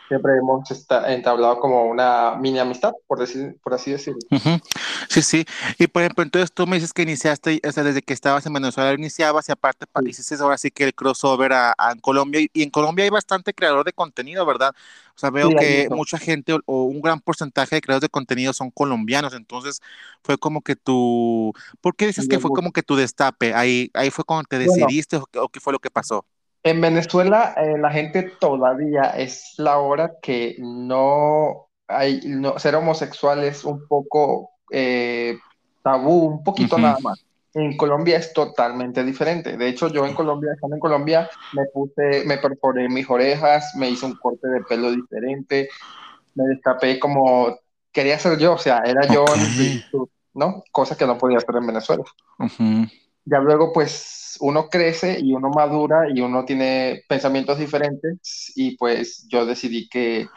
Siempre, 0.09 0.37
hemos 0.39 0.71
esta- 0.71 1.13
entablado 1.13 1.61
como 1.61 1.87
una 1.87 2.37
mini 2.37 2.59
amistad, 2.59 2.93
por 3.07 3.19
decir, 3.21 3.59
por 3.63 3.75
así 3.75 3.93
decirlo. 3.93 4.21
Sí, 5.09 5.23
sí. 5.23 5.45
Y 5.79 5.87
por 5.87 6.03
ejemplo, 6.03 6.23
entonces 6.25 6.53
tú 6.53 6.67
me 6.67 6.77
dices 6.77 6.93
que 6.93 7.03
iniciaste, 7.03 7.61
o 7.67 7.73
sea, 7.73 7.83
desde 7.85 8.03
que 8.03 8.13
estabas 8.15 8.45
en 8.47 8.53
Venezuela 8.53 8.93
iniciabas 8.93 9.49
y 9.49 9.53
aparte 9.53 9.87
pa- 9.87 10.01
Sí, 10.01 10.05
hiciste 10.05 10.35
ahora 10.37 10.59
sí 10.59 10.71
que 10.71 10.85
el 10.85 10.95
crossover 10.95 11.53
a, 11.53 11.75
a 11.77 11.95
Colombia. 12.01 12.41
Y, 12.41 12.51
y 12.53 12.63
en 12.63 12.71
Colombia 12.71 13.05
hay 13.05 13.11
bastante 13.11 13.55
creador 13.55 13.85
de 13.85 13.93
contenido, 13.93 14.45
¿verdad? 14.47 14.75
O 15.15 15.19
sea, 15.19 15.31
veo 15.31 15.51
sí, 15.51 15.53
que 15.53 15.89
mucha 15.91 16.19
gente 16.19 16.53
o, 16.55 16.61
o 16.67 16.85
un 16.85 17.01
gran 17.01 17.21
porcentaje 17.21 17.77
de 17.77 17.81
creadores 17.83 18.03
de 18.03 18.09
contenido 18.11 18.53
son 18.53 18.71
colombianos. 18.71 19.35
Entonces 19.35 19.81
fue 20.23 20.39
como 20.39 20.63
que 20.63 20.77
tu... 20.77 21.53
¿Por 21.81 21.97
qué 21.97 22.07
dices 22.07 22.29
que 22.29 22.39
fue 22.39 22.51
como 22.53 22.73
que 22.73 22.83
tu 22.83 22.97
destape? 22.97 23.55
Ahí, 23.55 23.91
ahí 23.95 24.11
fue 24.11 24.25
cuando 24.25 24.45
te 24.49 24.59
Bueno, 24.63 24.87
decidiste 24.87 25.17
o 25.17 25.49
qué 25.49 25.61
fue 25.61 25.73
lo 25.73 25.79
que 25.81 25.91
pasó. 25.91 26.27
En 26.63 26.81
Venezuela, 26.81 27.55
eh, 27.57 27.79
la 27.79 27.91
gente 27.91 28.33
todavía 28.41 29.11
es 29.17 29.55
la 29.59 29.79
hora 29.79 30.13
que 30.21 30.57
no 30.59 31.69
hay, 31.87 32.21
no, 32.25 32.59
ser 32.59 32.75
homosexual 32.75 33.43
es 33.45 33.65
un 33.65 33.87
poco 33.87 34.51
eh, 34.71 35.39
tabú, 35.83 36.27
un 36.27 36.45
poquito 36.45 36.79
nada 36.79 36.99
más. 37.01 37.25
En 37.55 37.77
Colombia 37.77 38.19
es 38.19 38.33
totalmente 38.33 39.03
diferente. 39.03 39.57
De 39.57 39.69
hecho, 39.69 39.89
yo 39.89 40.05
en 40.05 40.15
Colombia, 40.15 40.53
estando 40.53 40.77
en 40.77 40.81
Colombia, 40.81 41.31
me 41.55 41.65
puse, 41.73 42.25
me 42.27 42.37
perforé 42.37 42.89
mis 42.89 43.09
orejas, 43.09 43.75
me 43.75 43.89
hice 43.89 44.05
un 44.05 44.17
corte 44.17 44.47
de 44.49 44.63
pelo 44.63 44.91
diferente, 44.91 45.69
me 46.35 46.45
destapé 46.45 47.01
como 47.01 47.59
quería 47.91 48.19
ser 48.19 48.39
yo, 48.39 48.53
o 48.53 48.59
sea, 48.59 48.83
era 48.85 49.07
yo 49.13 49.25
¿no? 50.35 50.63
Cosa 50.71 50.97
que 50.97 51.07
no 51.07 51.19
podía 51.19 51.39
hacer 51.39 51.57
en 51.57 51.67
Venezuela. 51.67 52.05
Ujú. 52.39 52.87
Ya 53.31 53.39
luego, 53.39 53.73
pues, 53.73 54.37
uno 54.41 54.69
crece 54.69 55.19
y 55.21 55.33
uno 55.33 55.51
madura 55.51 56.09
y 56.13 56.21
uno 56.21 56.45
tiene 56.45 57.03
pensamientos 57.09 57.59
diferentes 57.59 58.53
y 58.55 58.77
pues 58.77 59.27
yo 59.29 59.47
decidí 59.47 59.89
que 59.89 60.29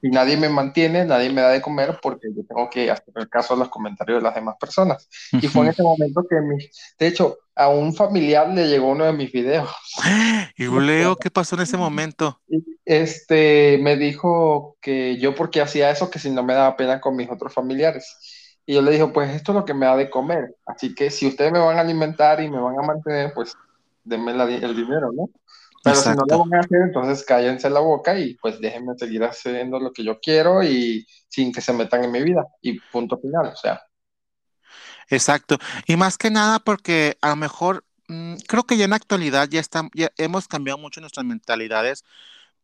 si 0.00 0.08
nadie 0.08 0.36
me 0.36 0.48
mantiene, 0.48 1.04
nadie 1.04 1.30
me 1.30 1.42
da 1.42 1.50
de 1.50 1.60
comer 1.60 1.98
porque 2.00 2.28
yo 2.34 2.42
tengo 2.46 2.70
que 2.70 2.90
hacer 2.90 3.28
caso 3.28 3.54
a 3.54 3.56
los 3.56 3.68
comentarios 3.68 4.18
de 4.18 4.22
las 4.22 4.34
demás 4.34 4.56
personas. 4.58 5.06
Y 5.32 5.46
fue 5.46 5.64
en 5.64 5.72
ese 5.72 5.82
momento 5.82 6.24
que, 6.28 6.40
mi, 6.40 6.56
de 6.98 7.06
hecho, 7.06 7.38
a 7.54 7.68
un 7.68 7.94
familiar 7.94 8.48
le 8.48 8.66
llegó 8.66 8.88
uno 8.88 9.04
de 9.04 9.12
mis 9.12 9.30
videos. 9.30 9.68
Y 10.56 10.64
luego, 10.64 11.16
¿qué 11.20 11.30
pasó 11.30 11.56
en 11.56 11.62
ese 11.62 11.76
momento? 11.76 12.40
Este 12.84 13.78
me 13.80 13.96
dijo 13.96 14.76
que 14.80 15.18
yo 15.18 15.34
porque 15.34 15.60
hacía 15.60 15.90
eso, 15.90 16.10
que 16.10 16.18
si 16.18 16.30
no 16.30 16.42
me 16.42 16.54
daba 16.54 16.76
pena 16.76 17.00
con 17.00 17.16
mis 17.16 17.30
otros 17.30 17.52
familiares. 17.52 18.16
Y 18.66 18.74
yo 18.74 18.82
le 18.82 18.92
dije, 18.92 19.06
pues 19.08 19.30
esto 19.34 19.52
es 19.52 19.56
lo 19.56 19.64
que 19.64 19.74
me 19.74 19.86
da 19.86 19.96
de 19.96 20.10
comer. 20.10 20.56
Así 20.66 20.94
que 20.94 21.10
si 21.10 21.26
ustedes 21.28 21.52
me 21.52 21.58
van 21.58 21.78
a 21.78 21.80
alimentar 21.80 22.40
y 22.42 22.48
me 22.50 22.60
van 22.60 22.78
a 22.78 22.82
mantener, 22.82 23.32
pues 23.34 23.54
denme 24.04 24.32
la- 24.34 24.44
el 24.44 24.76
dinero, 24.76 25.12
¿no? 25.12 25.30
Pero 25.82 26.02
si 26.02 26.12
no 26.14 26.24
lo 26.28 26.38
van 26.40 26.54
a 26.54 26.60
hacer, 26.60 26.80
entonces 26.82 27.24
cállense 27.24 27.70
la 27.70 27.80
boca 27.80 28.18
y 28.18 28.34
pues 28.36 28.60
déjenme 28.60 28.94
seguir 28.98 29.24
haciendo 29.24 29.80
lo 29.80 29.92
que 29.92 30.04
yo 30.04 30.20
quiero 30.20 30.62
y 30.62 31.06
sin 31.28 31.52
que 31.52 31.60
se 31.62 31.72
metan 31.72 32.04
en 32.04 32.12
mi 32.12 32.22
vida. 32.22 32.46
Y 32.62 32.80
punto 32.80 33.18
final, 33.18 33.46
o 33.48 33.56
sea. 33.56 33.80
Exacto. 35.08 35.58
Y 35.86 35.96
más 35.96 36.18
que 36.18 36.30
nada 36.30 36.58
porque 36.58 37.16
a 37.20 37.30
lo 37.30 37.36
mejor 37.36 37.84
mm, 38.08 38.36
creo 38.46 38.64
que 38.64 38.76
ya 38.76 38.84
en 38.84 38.90
la 38.90 38.96
actualidad 38.96 39.48
ya 39.48 39.60
están, 39.60 39.90
ya 39.94 40.10
hemos 40.18 40.48
cambiado 40.48 40.78
mucho 40.78 41.00
nuestras 41.00 41.26
mentalidades, 41.26 42.04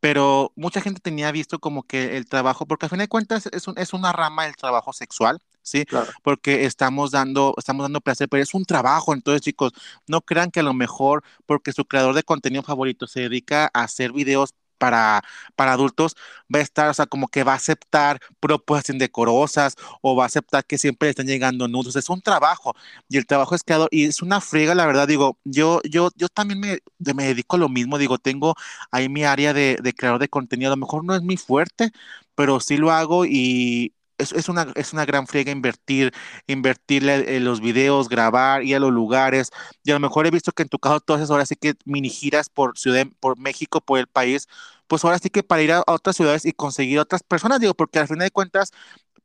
pero 0.01 0.53
mucha 0.57 0.81
gente 0.81 1.01
tenía 1.01 1.33
visto 1.33 1.59
como 1.59 1.83
que 1.83 2.17
el 2.17 2.27
trabajo, 2.27 2.67
porque 2.67 2.87
al 2.87 2.91
fin 2.91 2.99
de 3.01 3.09
cuentas 3.09 3.49
es 3.53 3.67
un- 3.69 3.79
es 3.79 3.93
una 3.93 4.13
rama 4.13 4.45
del 4.45 4.57
trabajo 4.57 4.93
sexual, 4.93 5.41
¿sí? 5.63 5.85
Claro. 5.85 6.13
Porque 6.23 6.65
estamos 6.67 7.11
dando, 7.11 7.55
estamos 7.59 7.85
dando 7.85 8.01
placer, 8.01 8.29
pero 8.29 8.43
es 8.43 8.55
un 8.55 8.65
trabajo. 8.65 9.13
Entonces, 9.15 9.43
chicos, 9.43 9.73
no 10.07 10.21
crean 10.21 10.51
que 10.51 10.61
a 10.61 10.63
lo 10.63 10.75
mejor 10.75 11.23
porque 11.47 11.73
su 11.73 11.85
creador 11.85 12.15
de 12.15 12.23
contenido 12.23 12.63
favorito 12.63 13.07
se 13.07 13.21
dedica 13.21 13.71
a 13.75 13.83
hacer 13.85 14.13
videos 14.13 14.55
para, 14.79 15.23
para 15.57 15.73
adultos, 15.73 16.17
va 16.55 16.59
a 16.61 16.63
estar, 16.63 16.89
o 16.89 16.95
sea, 16.95 17.07
como 17.07 17.29
que 17.29 17.45
va 17.45 17.53
a 17.53 17.57
aceptar 17.57 18.21
propuestas 18.41 18.95
indecorosas 18.95 19.77
o 20.03 20.17
va 20.17 20.25
a 20.25 20.27
aceptar 20.27 20.65
que 20.65 20.79
siempre 20.79 21.09
están 21.11 21.27
llegando 21.27 21.69
nudos. 21.69 21.97
Es 21.97 22.09
un 22.11 22.21
trabajo 22.23 22.75
y 23.09 23.17
el 23.19 23.27
trabajo 23.27 23.55
es 23.55 23.63
creado 23.65 23.89
y 23.91 24.05
es 24.07 24.23
una 24.23 24.41
friega, 24.41 24.75
la 24.75 24.87
verdad. 24.87 25.09
Digo, 25.09 25.39
yo, 25.45 25.81
yo, 25.89 26.11
yo 26.17 26.29
también 26.29 26.61
me, 26.61 26.79
me 27.15 27.25
dedico 27.27 27.57
a 27.57 27.59
lo 27.59 27.69
mismo. 27.69 27.99
Digo, 27.99 28.19
tengo 28.19 28.55
ahí 28.91 29.09
mi 29.09 29.25
área 29.25 29.53
de, 29.53 29.79
de 29.83 29.93
creador 29.95 30.21
de 30.21 30.29
contenido. 30.29 30.73
A 30.73 30.77
lo 30.77 30.81
mejor 30.81 31.05
no 31.05 31.15
es 31.15 31.23
mi 31.23 31.37
fuerte, 31.37 31.91
pero 32.35 32.61
sí 32.61 32.77
lo 32.77 32.91
hago 32.93 33.25
y 33.27 33.95
es, 34.19 34.33
es 34.33 34.49
una, 34.49 34.73
es 34.75 34.93
una 34.93 35.05
gran 35.05 35.27
friega 35.27 35.53
invertir, 35.53 36.13
invertirle 36.47 37.37
en 37.37 37.45
los 37.45 37.61
videos, 37.61 38.09
grabar, 38.09 38.63
ir 38.65 38.77
a 38.77 38.81
los 38.81 38.93
lugares. 38.93 39.51
Y 39.85 39.91
a 39.91 39.95
lo 39.95 40.01
mejor 40.01 40.27
he 40.27 40.31
visto 40.31 40.53
que 40.53 40.63
en 40.63 40.69
tu 40.69 40.79
caso 40.79 41.01
todas 41.01 41.21
esas 41.23 41.31
horas 41.31 41.49
sí 41.49 41.57
que 41.57 41.75
mini 41.85 42.09
giras 42.11 42.49
por 42.49 42.79
ciudad, 42.79 43.07
por 43.21 43.39
México, 43.39 43.81
por 43.81 43.99
el 43.99 44.07
país, 44.07 44.49
pues 44.87 45.05
ahora 45.05 45.19
sí 45.19 45.31
que 45.31 45.43
para 45.43 45.63
ir 45.63 45.73
a, 45.73 45.79
a 45.79 45.93
otras 45.93 46.17
ciudades 46.17 46.45
y 46.47 46.53
conseguir 46.53 46.99
otras 46.99 47.23
personas, 47.23 47.61
digo, 47.61 47.75
porque 47.75 47.99
al 47.99 48.09
final 48.09 48.27
de 48.27 48.31
cuentas 48.31 48.73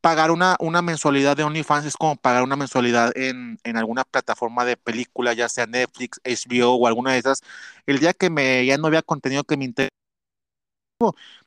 pagar 0.02 0.32
una, 0.32 0.56
una 0.60 0.82
mensualidad 0.82 1.38
de 1.38 1.44
OnlyFans 1.44 1.86
es 1.86 1.96
como 1.98 2.16
pagar 2.18 2.44
una 2.44 2.56
mensualidad 2.56 3.12
en, 3.16 3.60
en 3.64 3.78
alguna 3.78 4.04
plataforma 4.04 4.66
de 4.66 4.78
película, 4.78 5.34
ya 5.34 5.50
sea 5.50 5.68
Netflix, 5.68 6.20
HBO 6.26 6.76
o 6.76 6.88
alguna 6.88 7.14
de 7.14 7.20
esas. 7.20 7.42
El 7.86 8.00
día 8.00 8.14
que 8.14 8.30
me 8.30 8.66
ya 8.66 8.78
no 8.78 8.88
había 8.88 9.02
contenido 9.04 9.44
que 9.44 9.58
me 9.58 9.66
interesa. 9.66 9.92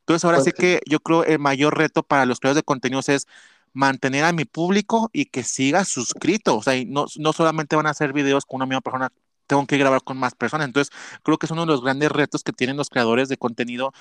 Entonces 0.01 0.25
ahora 0.25 0.41
Pues 0.41 0.43
sí 0.43 0.53
sí, 0.57 0.59
que 0.59 0.81
yo 0.89 1.01
creo 1.01 1.25
el 1.25 1.39
mayor 1.39 1.77
reto 1.79 2.03
para 2.03 2.27
los 2.27 2.41
creadores 2.41 2.57
de 2.63 2.65
contenidos 2.65 3.09
es 3.09 3.27
mantener 3.73 4.25
a 4.25 4.33
mi 4.33 4.45
público 4.45 5.11
y 5.13 5.27
que 5.27 5.43
siga 5.43 5.85
suscrito. 5.85 6.57
O 6.57 6.63
sea, 6.63 6.77
y 6.77 6.85
no, 6.87 7.07
no 7.19 7.33
solamente 7.33 7.77
van 7.77 7.87
a 7.87 7.91
hacer 7.91 8.13
videos 8.13 8.45
con 8.47 8.57
una 8.59 8.67
misma 8.67 8.81
persona, 8.83 9.11
tengo 9.47 9.67
que 9.67 9.79
grabar 9.79 10.03
con 10.05 10.17
más 10.19 10.35
personas. 10.35 10.67
Entonces 10.67 10.95
creo 11.23 11.39
que 11.39 11.47
es 11.47 11.53
uno 11.53 11.63
de 11.63 11.67
los 11.69 11.83
grandes 11.83 12.11
retos 12.13 12.43
que 12.45 12.53
tienen 12.53 12.77
los 12.77 12.91
creadores 12.91 13.29
de 13.29 13.37
contenido, 13.37 13.93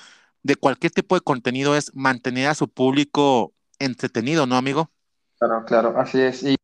de 0.42 0.56
cualquier 0.56 0.92
tipo 0.92 1.14
de 1.16 1.20
contenido, 1.22 1.76
es 1.76 1.94
mantener 1.94 2.48
a 2.48 2.54
su 2.54 2.68
público 2.68 3.54
entretenido, 3.78 4.46
¿no, 4.46 4.56
amigo? 4.56 4.90
claro, 5.38 5.64
claro, 5.64 5.98
así 5.98 6.20
es. 6.20 6.42
Y 6.42 6.56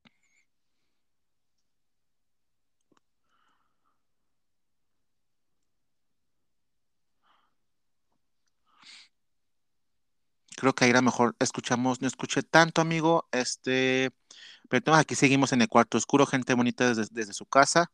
Creo 10.60 10.74
que 10.74 10.84
ahí 10.84 10.90
era 10.90 11.00
mejor 11.02 11.36
escuchamos, 11.40 12.02
no 12.02 12.08
escuché 12.08 12.42
tanto, 12.42 12.80
amigo. 12.82 13.26
Este, 13.32 14.10
pero 14.70 14.94
aquí 14.94 15.14
seguimos 15.16 15.52
en 15.52 15.62
el 15.62 15.68
cuarto 15.68 15.98
oscuro, 15.98 16.26
gente 16.26 16.54
bonita 16.54 16.88
desde, 16.94 17.06
desde 17.12 17.32
su 17.34 17.46
casa. 17.46 17.92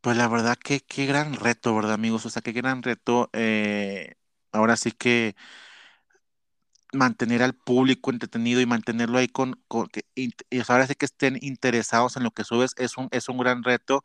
Pues 0.00 0.16
la 0.16 0.28
verdad 0.28 0.56
que 0.62 0.80
qué 0.80 1.06
gran 1.06 1.34
reto, 1.34 1.74
¿verdad, 1.74 1.94
amigos? 1.94 2.24
O 2.26 2.30
sea, 2.30 2.42
qué 2.42 2.52
gran 2.52 2.82
reto. 2.82 3.28
eh, 3.32 4.14
ahora 4.52 4.76
sí 4.76 4.92
que 4.92 5.34
mantener 6.96 7.42
al 7.42 7.54
público 7.54 8.10
entretenido 8.10 8.60
y 8.60 8.66
mantenerlo 8.66 9.18
ahí 9.18 9.28
con, 9.28 9.60
que, 9.92 10.04
y 10.14 10.32
ahora 10.68 10.86
sí 10.86 10.94
que 10.96 11.06
estén 11.06 11.38
interesados 11.42 12.16
en 12.16 12.24
lo 12.24 12.30
que 12.32 12.44
subes 12.44 12.72
es 12.78 12.96
un, 12.98 13.08
es 13.12 13.28
un 13.28 13.38
gran 13.38 13.62
reto, 13.64 14.02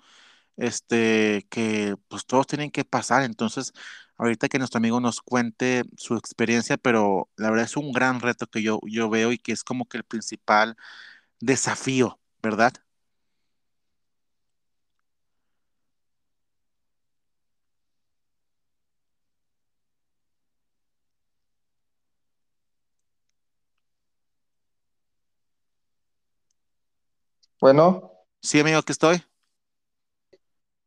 este, 0.58 1.48
que 1.50 1.96
pues 2.10 2.26
todos 2.26 2.48
tienen 2.48 2.72
que 2.72 2.86
pasar. 2.86 3.24
Entonces, 3.24 3.74
ahorita 4.18 4.50
que 4.50 4.60
nuestro 4.60 4.80
amigo 4.80 5.00
nos 5.02 5.22
cuente 5.22 5.84
su 5.98 6.16
experiencia, 6.18 6.78
pero 6.78 7.30
la 7.38 7.50
verdad 7.52 7.66
es 7.66 7.78
un 7.78 7.92
gran 7.94 8.20
reto 8.22 8.48
que 8.48 8.62
yo, 8.64 8.80
yo 8.88 9.10
veo 9.10 9.32
y 9.32 9.38
que 9.40 9.52
es 9.54 9.64
como 9.64 9.86
que 9.88 9.98
el 9.98 10.04
principal 10.06 10.78
desafío, 11.40 12.20
¿verdad? 12.44 12.74
Bueno, 27.62 28.12
Sí, 28.41 28.60
amigo, 28.60 28.82
que 28.84 28.91
estoy. 28.94 29.24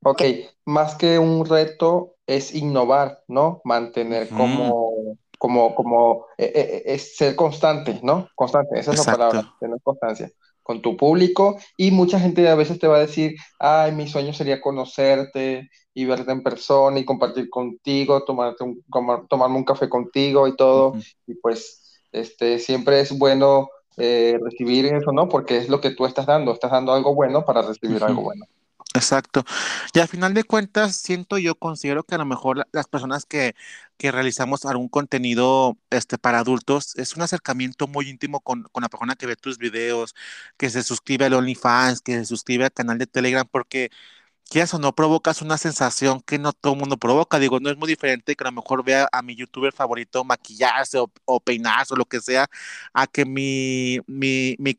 ok, 0.02 0.22
más 0.66 0.96
que 0.96 1.18
un 1.18 1.46
reto 1.46 2.16
es 2.26 2.54
innovar, 2.54 3.22
¿no? 3.28 3.60
Mantener 3.64 4.32
como, 4.32 5.18
como, 5.38 5.74
como, 5.74 6.26
eh, 6.38 6.52
eh, 6.54 6.60
eh, 6.78 6.82
es 6.94 7.16
ser 7.16 7.36
constante, 7.36 8.00
¿no? 8.02 8.28
Constante, 8.34 8.78
esa 8.78 8.92
es 8.92 8.98
la 8.98 9.04
palabra, 9.04 9.54
tener 9.60 9.78
constancia. 9.82 10.30
con 10.62 10.80
tu 10.82 10.96
público 10.96 11.58
y 11.76 11.90
mucha 11.90 12.18
gente 12.20 12.48
a 12.48 12.54
veces 12.54 12.78
te 12.78 12.88
va 12.88 12.96
a 12.96 13.00
decir, 13.00 13.36
ay, 13.58 13.92
mi 13.92 14.08
sueño 14.08 14.32
sería 14.32 14.60
conocerte 14.62 15.70
y 15.94 16.06
verte 16.06 16.32
en 16.32 16.42
persona 16.42 16.98
y 16.98 17.04
compartir 17.04 17.50
contigo, 17.50 18.24
tomarte 18.24 18.64
un, 18.64 18.82
tomarme 19.28 19.56
un 19.58 19.64
café 19.64 19.88
contigo 19.90 20.48
y 20.48 20.56
todo. 20.56 20.94
Y 21.26 21.34
pues 21.36 22.00
este, 22.12 22.58
siempre 22.60 23.00
es 23.00 23.16
bueno 23.18 23.68
eh, 23.96 24.38
recibir 24.42 24.86
eso, 24.86 25.12
¿no? 25.12 25.28
Porque 25.28 25.58
es 25.58 25.68
lo 25.68 25.80
que 25.80 25.90
tú 25.90 26.06
estás 26.06 26.26
dando, 26.26 26.52
estás 26.52 26.70
dando 26.70 26.92
algo 26.92 27.14
bueno 27.14 27.44
para 27.44 27.62
recibir 27.62 28.02
algo 28.02 28.22
bueno. 28.22 28.46
Exacto. 28.96 29.44
Y 29.92 29.98
al 29.98 30.06
final 30.06 30.34
de 30.34 30.44
cuentas, 30.44 30.94
siento 30.94 31.36
yo, 31.36 31.56
considero 31.56 32.04
que 32.04 32.14
a 32.14 32.18
lo 32.18 32.24
mejor 32.24 32.64
las 32.70 32.86
personas 32.86 33.26
que, 33.26 33.56
que 33.96 34.12
realizamos 34.12 34.64
algún 34.66 34.88
contenido 34.88 35.76
este, 35.90 36.16
para 36.16 36.38
adultos 36.38 36.96
es 36.96 37.16
un 37.16 37.22
acercamiento 37.22 37.88
muy 37.88 38.08
íntimo 38.08 38.40
con, 38.40 38.62
con, 38.70 38.82
la 38.82 38.88
persona 38.88 39.16
que 39.16 39.26
ve 39.26 39.34
tus 39.34 39.58
videos, 39.58 40.14
que 40.56 40.70
se 40.70 40.84
suscribe 40.84 41.24
al 41.24 41.34
OnlyFans, 41.34 42.02
que 42.02 42.14
se 42.14 42.24
suscribe 42.24 42.64
al 42.66 42.72
canal 42.72 42.98
de 42.98 43.08
Telegram, 43.08 43.46
porque 43.50 43.90
quieras 44.54 44.72
o 44.72 44.78
no, 44.78 44.94
provocas 44.94 45.42
una 45.42 45.58
sensación 45.58 46.20
que 46.20 46.38
no 46.38 46.52
todo 46.52 46.74
el 46.74 46.78
mundo 46.78 46.96
provoca. 46.96 47.40
Digo, 47.40 47.58
no 47.58 47.70
es 47.70 47.76
muy 47.76 47.88
diferente 47.88 48.36
que 48.36 48.44
a 48.44 48.50
lo 48.50 48.52
mejor 48.52 48.84
vea 48.84 49.08
a 49.10 49.20
mi 49.20 49.34
youtuber 49.34 49.72
favorito 49.72 50.22
maquillarse 50.22 50.98
o, 51.24 51.40
peinarse 51.40 51.92
o 51.94 51.96
lo 51.96 52.04
que 52.04 52.20
sea, 52.20 52.46
a 52.92 53.08
que 53.08 53.24
mi, 53.24 53.98
mi, 54.06 54.54
mi, 54.60 54.76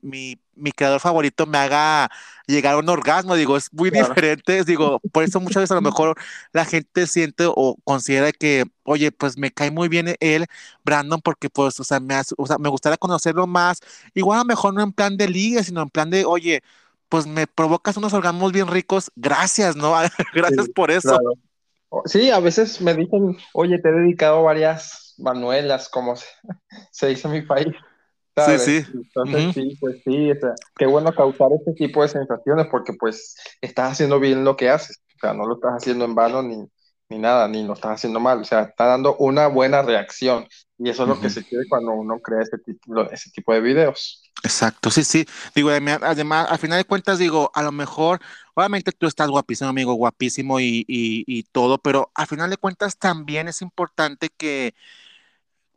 mi, 0.00 0.38
mi 0.54 0.72
creador 0.72 1.00
favorito 1.00 1.44
me 1.44 1.58
haga 1.58 2.10
llegar 2.46 2.74
a 2.74 2.78
un 2.78 2.88
orgasmo. 2.88 3.34
Digo, 3.34 3.58
es 3.58 3.70
muy 3.70 3.90
diferente. 3.90 4.64
Digo, 4.64 4.98
por 5.12 5.24
eso 5.24 5.40
muchas 5.40 5.62
veces 5.62 5.72
a 5.72 5.74
lo 5.74 5.82
mejor 5.90 6.16
la 6.52 6.64
gente 6.64 7.06
siente 7.06 7.44
o 7.46 7.76
considera 7.84 8.32
que, 8.32 8.64
oye, 8.84 9.12
pues 9.12 9.36
me 9.36 9.50
cae 9.50 9.70
muy 9.70 9.88
bien 9.88 10.16
él, 10.20 10.46
Brandon, 10.86 11.20
porque 11.20 11.50
pues, 11.50 11.78
o 11.80 11.84
sea, 11.84 12.00
me, 12.00 12.14
o 12.38 12.46
sea, 12.46 12.56
me 12.56 12.70
gustaría 12.70 12.96
conocerlo 12.96 13.46
más. 13.46 13.80
Igual 14.14 14.38
a 14.38 14.42
lo 14.42 14.46
mejor 14.46 14.72
no 14.72 14.82
en 14.82 14.92
plan 14.92 15.18
de 15.18 15.28
liga, 15.28 15.62
sino 15.62 15.82
en 15.82 15.90
plan 15.90 16.08
de, 16.08 16.24
oye, 16.24 16.62
pues 17.08 17.26
me 17.26 17.46
provocas 17.46 17.96
unos 17.96 18.12
orgasmos 18.12 18.52
bien 18.52 18.68
ricos, 18.68 19.10
gracias, 19.16 19.76
¿no? 19.76 19.92
gracias 20.34 20.68
por 20.70 20.90
eso. 20.90 21.18
Sí, 22.04 22.30
a 22.30 22.40
veces 22.40 22.80
me 22.80 22.94
dicen, 22.94 23.36
oye, 23.54 23.78
te 23.78 23.88
he 23.88 23.92
dedicado 23.92 24.42
varias 24.42 25.14
manuelas, 25.18 25.88
como 25.88 26.16
se, 26.16 26.26
dice 27.08 27.28
en 27.28 27.34
mi 27.34 27.42
país. 27.42 27.74
Sí, 28.46 28.58
sí. 28.58 28.84
Entonces, 28.94 29.54
sí, 29.54 29.76
pues 29.80 29.96
sí, 30.04 30.30
qué 30.76 30.86
bueno 30.86 31.12
causar 31.12 31.48
este 31.58 31.72
tipo 31.72 32.02
de 32.02 32.08
sensaciones 32.08 32.68
porque 32.70 32.92
pues 32.92 33.34
estás 33.60 33.92
haciendo 33.92 34.20
bien 34.20 34.44
lo 34.44 34.56
que 34.56 34.70
haces, 34.70 35.00
o 35.16 35.18
sea, 35.18 35.34
no 35.34 35.44
lo 35.44 35.54
estás 35.54 35.72
haciendo 35.72 36.04
en 36.04 36.14
vano 36.14 36.40
ni, 36.40 36.64
ni 37.08 37.18
nada, 37.18 37.48
ni 37.48 37.64
lo 37.64 37.72
estás 37.72 37.92
haciendo 37.92 38.20
mal, 38.20 38.40
o 38.42 38.44
sea, 38.44 38.62
está 38.62 38.86
dando 38.86 39.16
una 39.16 39.48
buena 39.48 39.82
reacción 39.82 40.46
y 40.78 40.88
eso 40.88 41.02
es 41.02 41.08
lo 41.08 41.20
que 41.20 41.28
se 41.28 41.44
quiere 41.44 41.66
cuando 41.68 41.90
uno 41.92 42.20
crea 42.20 42.42
ese 42.42 42.56
tipo, 42.58 43.02
ese 43.10 43.30
tipo 43.30 43.52
de 43.52 43.60
videos. 43.60 44.22
Exacto, 44.44 44.90
sí, 44.90 45.02
sí. 45.02 45.26
Digo, 45.54 45.70
además, 45.70 46.46
al 46.48 46.58
final 46.58 46.78
de 46.78 46.84
cuentas, 46.84 47.18
digo, 47.18 47.50
a 47.52 47.64
lo 47.64 47.72
mejor, 47.72 48.20
obviamente 48.54 48.92
tú 48.92 49.08
estás 49.08 49.28
guapísimo, 49.28 49.70
amigo, 49.70 49.94
guapísimo 49.94 50.60
y, 50.60 50.84
y, 50.86 51.42
todo, 51.50 51.78
pero 51.78 52.12
al 52.14 52.28
final 52.28 52.48
de 52.48 52.56
cuentas 52.56 52.96
también 52.96 53.48
es 53.48 53.60
importante 53.60 54.30
que 54.36 54.74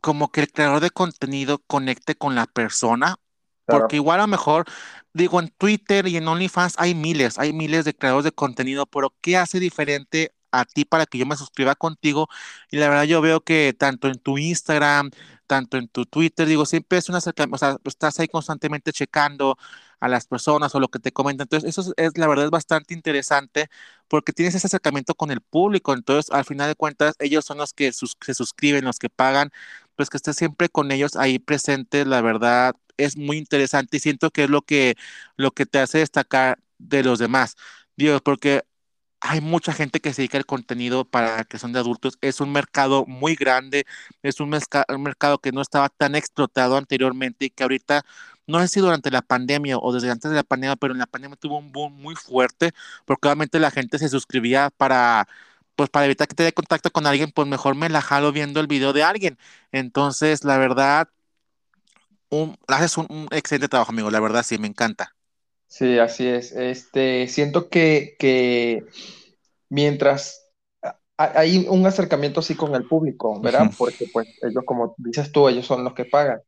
como 0.02 0.32
que 0.32 0.42
el 0.42 0.52
creador 0.52 0.82
de 0.82 0.92
contenido 0.92 1.60
conecte 1.66 2.16
con 2.16 2.36
la 2.36 2.46
persona, 2.46 3.18
porque 3.66 3.96
igual 3.96 4.20
a 4.20 4.24
lo 4.24 4.28
mejor, 4.28 4.66
digo, 5.14 5.40
en 5.40 5.50
Twitter 5.50 6.08
y 6.08 6.18
en 6.18 6.28
OnlyFans 6.28 6.76
hay 6.78 6.94
miles, 6.94 7.40
hay 7.40 7.54
miles 7.54 7.86
de 7.86 7.96
creadores 7.96 8.26
de 8.26 8.32
contenido, 8.32 8.86
pero 8.86 9.16
¿qué 9.22 9.38
hace 9.38 9.60
diferente 9.60 10.34
a 10.52 10.66
ti 10.66 10.86
para 10.86 11.06
que 11.06 11.18
yo 11.18 11.26
me 11.26 11.36
suscriba 11.38 11.76
contigo? 11.76 12.28
Y 12.72 12.78
la 12.78 12.90
verdad 12.90 13.04
yo 13.04 13.22
veo 13.22 13.42
que 13.42 13.74
tanto 13.78 14.08
en 14.08 14.20
tu 14.20 14.38
Instagram, 14.38 15.12
tanto 15.48 15.78
en 15.78 15.88
tu 15.88 16.06
Twitter, 16.06 16.48
digo, 16.48 16.66
siempre 16.66 16.98
es 16.98 17.10
una 17.10 17.20
o 17.20 17.58
sea, 17.58 17.78
estás 17.86 18.20
ahí 18.20 18.28
constantemente 18.28 18.94
checando 18.94 19.58
a 20.00 20.08
las 20.08 20.26
personas 20.28 20.74
o 20.76 20.80
lo 20.80 20.90
que 20.90 21.00
te 21.00 21.12
comentan. 21.12 21.46
Entonces, 21.46 21.70
eso 21.70 21.94
es, 21.98 22.18
la 22.18 22.28
verdad 22.28 22.46
es 22.46 22.52
bastante 22.52 22.94
interesante 22.94 23.70
porque 24.08 24.34
tienes 24.34 24.56
ese 24.56 24.68
acercamiento 24.68 25.16
con 25.16 25.32
el 25.32 25.42
público. 25.42 25.94
Entonces, 25.94 26.32
al 26.32 26.46
final 26.46 26.68
de 26.70 26.76
cuentas, 26.76 27.16
ellos 27.20 27.46
son 27.46 27.58
los 27.60 27.74
que 27.74 27.92
se 27.94 28.34
suscriben, 28.34 28.86
los 28.86 29.00
que 29.00 29.10
pagan, 29.10 29.52
pues 29.96 30.10
que 30.10 30.18
estés 30.18 30.36
siempre 30.38 30.70
con 30.70 30.92
ellos 30.92 31.16
ahí 31.16 31.40
presente, 31.40 32.06
la 32.06 32.22
verdad 32.22 32.76
es 32.98 33.18
muy 33.18 33.38
interesante 33.38 33.98
y 33.98 34.00
siento 34.00 34.32
que 34.32 34.44
es 34.46 34.50
lo 34.50 34.62
que, 34.64 34.96
lo 35.38 35.52
que 35.52 35.66
te 35.66 35.80
hace 35.80 36.00
destacar 36.00 36.60
de 36.78 37.04
los 37.04 37.20
demás. 37.20 37.56
Dios, 37.96 38.22
porque 38.22 38.64
hay 39.22 39.42
mucha 39.42 39.74
gente 39.74 40.00
que 40.02 40.14
se 40.14 40.24
dedica 40.24 40.38
al 40.38 40.46
contenido 40.46 41.06
para 41.06 41.44
que 41.46 41.60
son 41.60 41.74
de 41.74 41.80
adultos. 41.80 42.18
Es 42.22 42.42
un 42.42 42.52
mercado 42.52 43.06
muy 43.06 43.36
grande, 43.36 43.86
es 44.24 44.40
un, 44.40 44.50
mercado 44.50 45.38
que 45.40 45.52
no 45.52 45.62
estaba 45.62 45.90
tan 45.90 46.16
explotado 46.16 46.78
anteriormente 46.78 47.46
y 47.46 47.50
que 47.52 47.64
ahorita, 47.64 48.04
no 48.48 48.60
sé 48.60 48.68
si 48.68 48.80
durante 48.80 49.12
la 49.12 49.22
pandemia 49.22 49.78
o 49.78 49.94
desde 49.94 50.12
antes 50.12 50.32
de 50.32 50.38
la 50.38 50.44
pandemia, 50.44 50.76
pero 50.76 50.94
en 50.94 51.00
la 51.00 51.06
pandemia 51.08 51.38
tuvo 51.38 51.60
un 51.60 51.72
boom 51.72 51.94
muy 52.02 52.16
fuerte 52.16 52.72
porque 53.06 53.28
obviamente 53.28 53.60
la 53.60 53.72
gente 53.72 54.00
se 54.00 54.10
suscribía 54.10 54.70
para 54.72 55.28
pues 55.76 55.90
para 55.90 56.06
evitar 56.06 56.28
que 56.28 56.36
te 56.36 56.44
dé 56.44 56.54
contacto 56.54 56.92
con 56.92 57.08
alguien, 57.08 57.32
pues 57.32 57.48
mejor 57.48 57.76
me 57.76 57.90
la 57.90 58.02
jalo 58.02 58.32
viendo 58.32 58.60
el 58.60 58.68
video 58.68 58.94
de 58.94 59.04
alguien. 59.04 59.38
Entonces, 59.72 60.44
la 60.44 60.58
verdad, 60.58 61.10
un, 62.30 62.58
haces 62.68 62.98
un, 62.98 63.06
un 63.10 63.28
excelente 63.32 63.68
trabajo, 63.70 63.92
amigo. 63.92 64.10
La 64.12 64.20
verdad, 64.20 64.44
sí, 64.44 64.58
me 64.58 64.68
encanta. 64.68 65.14
Sí, 65.72 66.00
así 66.00 66.28
es. 66.28 66.52
Este, 66.52 67.30
siento 67.30 67.70
que, 67.70 68.18
que 68.20 68.84
mientras 69.70 70.50
hay 71.16 71.66
un 71.70 71.86
acercamiento 71.86 72.42
así 72.42 72.56
con 72.56 72.76
el 72.76 72.86
público, 72.86 73.40
¿verdad? 73.40 73.72
Porque 73.78 74.06
pues 74.12 74.28
ellos, 74.42 74.66
como 74.66 74.94
dices 74.98 75.32
tú, 75.32 75.48
ellos 75.48 75.66
son 75.66 75.86
los 75.86 75.94
que 75.94 76.04
pagan. 76.04 76.42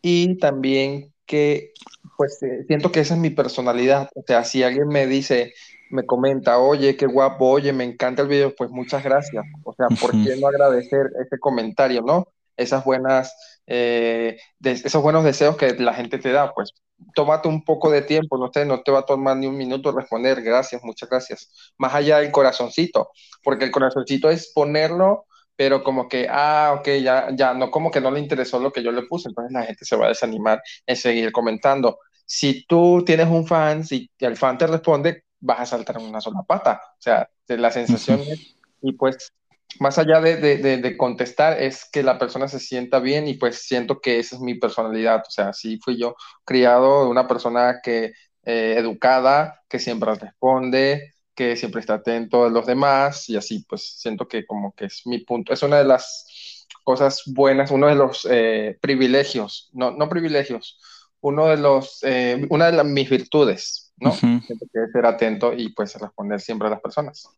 Y 0.00 0.38
también 0.38 1.12
que, 1.26 1.72
pues 2.16 2.40
eh, 2.44 2.62
siento 2.68 2.92
que 2.92 3.00
esa 3.00 3.14
es 3.14 3.20
mi 3.20 3.30
personalidad. 3.30 4.08
O 4.14 4.22
sea, 4.24 4.44
si 4.44 4.62
alguien 4.62 4.86
me 4.86 5.08
dice, 5.08 5.52
me 5.90 6.06
comenta, 6.06 6.60
oye, 6.60 6.96
qué 6.96 7.06
guapo, 7.06 7.46
oye, 7.46 7.72
me 7.72 7.82
encanta 7.82 8.22
el 8.22 8.28
video, 8.28 8.54
pues 8.54 8.70
muchas 8.70 9.02
gracias. 9.02 9.44
O 9.64 9.74
sea, 9.74 9.88
¿por 9.88 10.12
qué 10.12 10.36
no 10.40 10.46
agradecer 10.46 11.10
ese 11.20 11.36
comentario, 11.40 12.02
no? 12.02 12.28
Esas 12.56 12.84
buenas, 12.84 13.59
eh, 13.72 14.36
esos 14.64 15.00
buenos 15.00 15.22
deseos 15.22 15.56
que 15.56 15.74
la 15.74 15.94
gente 15.94 16.18
te 16.18 16.32
da, 16.32 16.52
pues 16.52 16.72
tómate 17.14 17.46
un 17.48 17.64
poco 17.64 17.88
de 17.88 18.02
tiempo, 18.02 18.36
no 18.36 18.50
sé, 18.52 18.64
no 18.66 18.82
te 18.82 18.90
va 18.90 19.00
a 19.00 19.06
tomar 19.06 19.36
ni 19.36 19.46
un 19.46 19.56
minuto 19.56 19.92
responder, 19.92 20.42
gracias, 20.42 20.82
muchas 20.82 21.08
gracias. 21.08 21.72
Más 21.78 21.94
allá 21.94 22.18
del 22.18 22.32
corazoncito, 22.32 23.10
porque 23.44 23.66
el 23.66 23.70
corazoncito 23.70 24.28
es 24.28 24.52
ponerlo, 24.52 25.26
pero 25.54 25.84
como 25.84 26.08
que, 26.08 26.26
ah, 26.28 26.74
ok, 26.80 26.88
ya, 27.00 27.28
ya, 27.36 27.54
no, 27.54 27.70
como 27.70 27.92
que 27.92 28.00
no 28.00 28.10
le 28.10 28.18
interesó 28.18 28.58
lo 28.58 28.72
que 28.72 28.82
yo 28.82 28.90
le 28.90 29.02
puse, 29.02 29.28
entonces 29.28 29.52
la 29.52 29.62
gente 29.62 29.84
se 29.84 29.96
va 29.96 30.06
a 30.06 30.08
desanimar 30.08 30.60
en 30.86 30.96
seguir 30.96 31.30
comentando. 31.30 31.98
Si 32.26 32.64
tú 32.66 33.04
tienes 33.06 33.28
un 33.28 33.46
fan, 33.46 33.84
si 33.84 34.10
el 34.18 34.36
fan 34.36 34.58
te 34.58 34.66
responde, 34.66 35.22
vas 35.38 35.60
a 35.60 35.66
saltar 35.66 35.98
en 35.98 36.06
una 36.06 36.20
sola 36.20 36.42
pata. 36.42 36.80
O 36.98 37.02
sea, 37.02 37.30
la 37.46 37.70
sensación 37.70 38.20
es, 38.20 38.56
y 38.82 38.92
pues 38.94 39.32
más 39.78 39.98
allá 39.98 40.20
de, 40.20 40.36
de, 40.36 40.56
de, 40.78 40.96
contestar, 40.96 41.60
es 41.62 41.88
que 41.90 42.02
la 42.02 42.18
persona 42.18 42.48
se 42.48 42.58
sienta 42.58 42.98
bien 42.98 43.28
y 43.28 43.34
pues 43.34 43.62
siento 43.62 44.00
que 44.00 44.18
esa 44.18 44.36
es 44.36 44.42
mi 44.42 44.54
personalidad. 44.54 45.22
O 45.26 45.30
sea, 45.30 45.48
así 45.50 45.78
fui 45.78 45.96
yo 45.98 46.16
criado, 46.44 47.08
una 47.08 47.26
persona 47.28 47.80
que 47.82 48.12
eh, 48.44 48.74
educada, 48.78 49.62
que 49.68 49.78
siempre 49.78 50.14
responde, 50.14 51.14
que 51.34 51.56
siempre 51.56 51.80
está 51.80 51.94
atento 51.94 52.44
a 52.44 52.50
los 52.50 52.66
demás 52.66 53.28
y 53.28 53.36
así 53.36 53.64
pues 53.68 53.98
siento 54.00 54.28
que 54.28 54.46
como 54.46 54.74
que 54.74 54.86
es 54.86 55.02
mi 55.06 55.18
punto. 55.20 55.52
Es 55.52 55.62
una 55.62 55.78
de 55.78 55.84
las 55.84 56.66
cosas 56.84 57.22
buenas, 57.26 57.70
uno 57.70 57.86
de 57.88 57.94
los 57.94 58.26
eh, 58.30 58.78
privilegios, 58.80 59.70
no, 59.72 59.92
no 59.92 60.08
privilegios, 60.08 60.80
uno 61.20 61.46
de 61.48 61.56
los, 61.58 62.00
eh, 62.02 62.46
una 62.50 62.66
de 62.66 62.72
las, 62.72 62.86
mis 62.86 63.08
virtudes 63.10 63.89
¿no? 64.00 64.12
que 64.12 64.86
ser 64.92 65.06
atento 65.06 65.52
y 65.52 65.70
pues 65.70 65.94
responder 65.94 66.40
siempre 66.40 66.68
a 66.68 66.70
las 66.70 66.80
personas. 66.80 67.28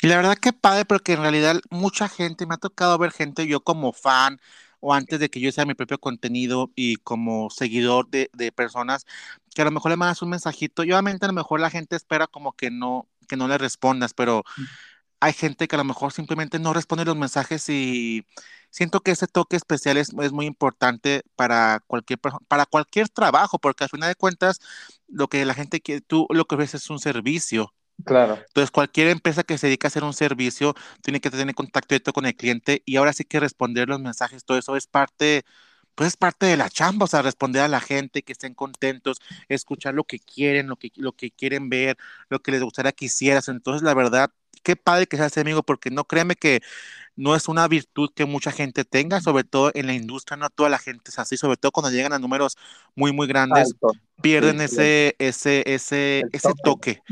Y 0.00 0.06
la 0.08 0.16
verdad 0.16 0.36
que 0.36 0.52
padre, 0.52 0.84
porque 0.84 1.12
en 1.12 1.20
realidad 1.20 1.60
mucha 1.70 2.08
gente, 2.08 2.46
me 2.46 2.54
ha 2.54 2.58
tocado 2.58 2.98
ver 2.98 3.12
gente, 3.12 3.46
yo 3.46 3.60
como 3.60 3.92
fan, 3.92 4.40
o 4.80 4.92
antes 4.94 5.20
de 5.20 5.28
que 5.28 5.38
yo 5.38 5.52
sea 5.52 5.64
mi 5.64 5.74
propio 5.74 5.98
contenido 5.98 6.72
y 6.74 6.96
como 6.96 7.50
seguidor 7.50 8.08
de, 8.08 8.30
de 8.32 8.50
personas, 8.50 9.06
que 9.54 9.62
a 9.62 9.64
lo 9.64 9.70
mejor 9.70 9.90
le 9.90 9.96
mandas 9.96 10.22
un 10.22 10.30
mensajito, 10.30 10.82
y 10.82 10.90
obviamente 10.90 11.24
a 11.24 11.28
lo 11.28 11.34
mejor 11.34 11.60
la 11.60 11.70
gente 11.70 11.94
espera 11.94 12.26
como 12.26 12.52
que 12.52 12.70
no, 12.70 13.06
que 13.28 13.36
no 13.36 13.46
le 13.46 13.58
respondas, 13.58 14.12
pero 14.12 14.42
hay 15.20 15.32
gente 15.32 15.68
que 15.68 15.76
a 15.76 15.78
lo 15.78 15.84
mejor 15.84 16.12
simplemente 16.12 16.58
no 16.58 16.72
responde 16.72 17.04
los 17.04 17.16
mensajes 17.16 17.68
y 17.68 18.26
siento 18.72 19.00
que 19.02 19.12
ese 19.12 19.28
toque 19.28 19.56
especial 19.56 19.98
es, 19.98 20.10
es 20.20 20.32
muy 20.32 20.46
importante 20.46 21.22
para 21.36 21.80
cualquier 21.86 22.18
para 22.20 22.66
cualquier 22.66 23.08
trabajo, 23.10 23.60
porque 23.60 23.84
al 23.84 23.90
final 23.90 24.10
de 24.10 24.16
cuentas 24.16 24.60
lo 25.08 25.28
que 25.28 25.44
la 25.44 25.54
gente 25.54 25.80
quiere, 25.80 26.00
tú 26.00 26.26
lo 26.30 26.46
que 26.46 26.56
ves 26.56 26.74
es 26.74 26.90
un 26.90 26.98
servicio. 26.98 27.74
Claro. 28.04 28.38
Entonces, 28.48 28.70
cualquier 28.70 29.08
empresa 29.08 29.44
que 29.44 29.58
se 29.58 29.68
dedica 29.68 29.86
a 29.86 29.90
hacer 29.90 30.04
un 30.04 30.14
servicio 30.14 30.74
tiene 31.02 31.20
que 31.20 31.30
tener 31.30 31.54
contacto 31.54 31.94
directo 31.94 32.12
con 32.12 32.26
el 32.26 32.34
cliente 32.36 32.82
y 32.84 32.96
ahora 32.96 33.12
sí 33.12 33.24
que 33.24 33.40
responder 33.40 33.88
los 33.88 34.00
mensajes, 34.00 34.44
todo 34.44 34.58
eso 34.58 34.76
es 34.76 34.86
parte, 34.86 35.44
pues 35.94 36.08
es 36.08 36.16
parte 36.16 36.46
de 36.46 36.56
la 36.56 36.70
chamba, 36.70 37.04
o 37.04 37.06
sea, 37.08 37.22
responder 37.22 37.62
a 37.62 37.68
la 37.68 37.80
gente, 37.80 38.22
que 38.22 38.32
estén 38.32 38.54
contentos, 38.54 39.18
escuchar 39.48 39.94
lo 39.94 40.04
que 40.04 40.18
quieren, 40.18 40.68
lo 40.68 40.76
que, 40.76 40.90
lo 40.96 41.12
que 41.12 41.30
quieren 41.30 41.68
ver, 41.68 41.96
lo 42.28 42.42
que 42.42 42.52
les 42.52 42.62
gustaría 42.62 42.92
que 42.92 43.06
hicieras. 43.06 43.48
Entonces, 43.48 43.82
la 43.82 43.94
verdad, 43.94 44.32
qué 44.62 44.76
padre 44.76 45.06
que 45.06 45.16
seas 45.16 45.36
amigo, 45.38 45.62
porque 45.62 45.90
no 45.90 46.04
créeme 46.04 46.36
que 46.36 46.62
no 47.16 47.36
es 47.36 47.48
una 47.48 47.68
virtud 47.68 48.10
que 48.14 48.24
mucha 48.24 48.52
gente 48.52 48.84
tenga, 48.84 49.20
sobre 49.20 49.44
todo 49.44 49.70
en 49.74 49.86
la 49.86 49.94
industria, 49.94 50.36
no 50.36 50.48
toda 50.50 50.70
la 50.70 50.78
gente 50.78 51.10
es 51.10 51.18
así, 51.18 51.36
sobre 51.36 51.56
todo 51.56 51.72
cuando 51.72 51.90
llegan 51.90 52.12
a 52.12 52.18
números 52.18 52.56
muy, 52.94 53.12
muy 53.12 53.26
grandes, 53.26 53.74
pierden 54.22 54.60
ese, 54.60 55.14
ese, 55.18 55.62
ese, 55.66 56.22
ese 56.32 56.52
toque, 56.64 57.02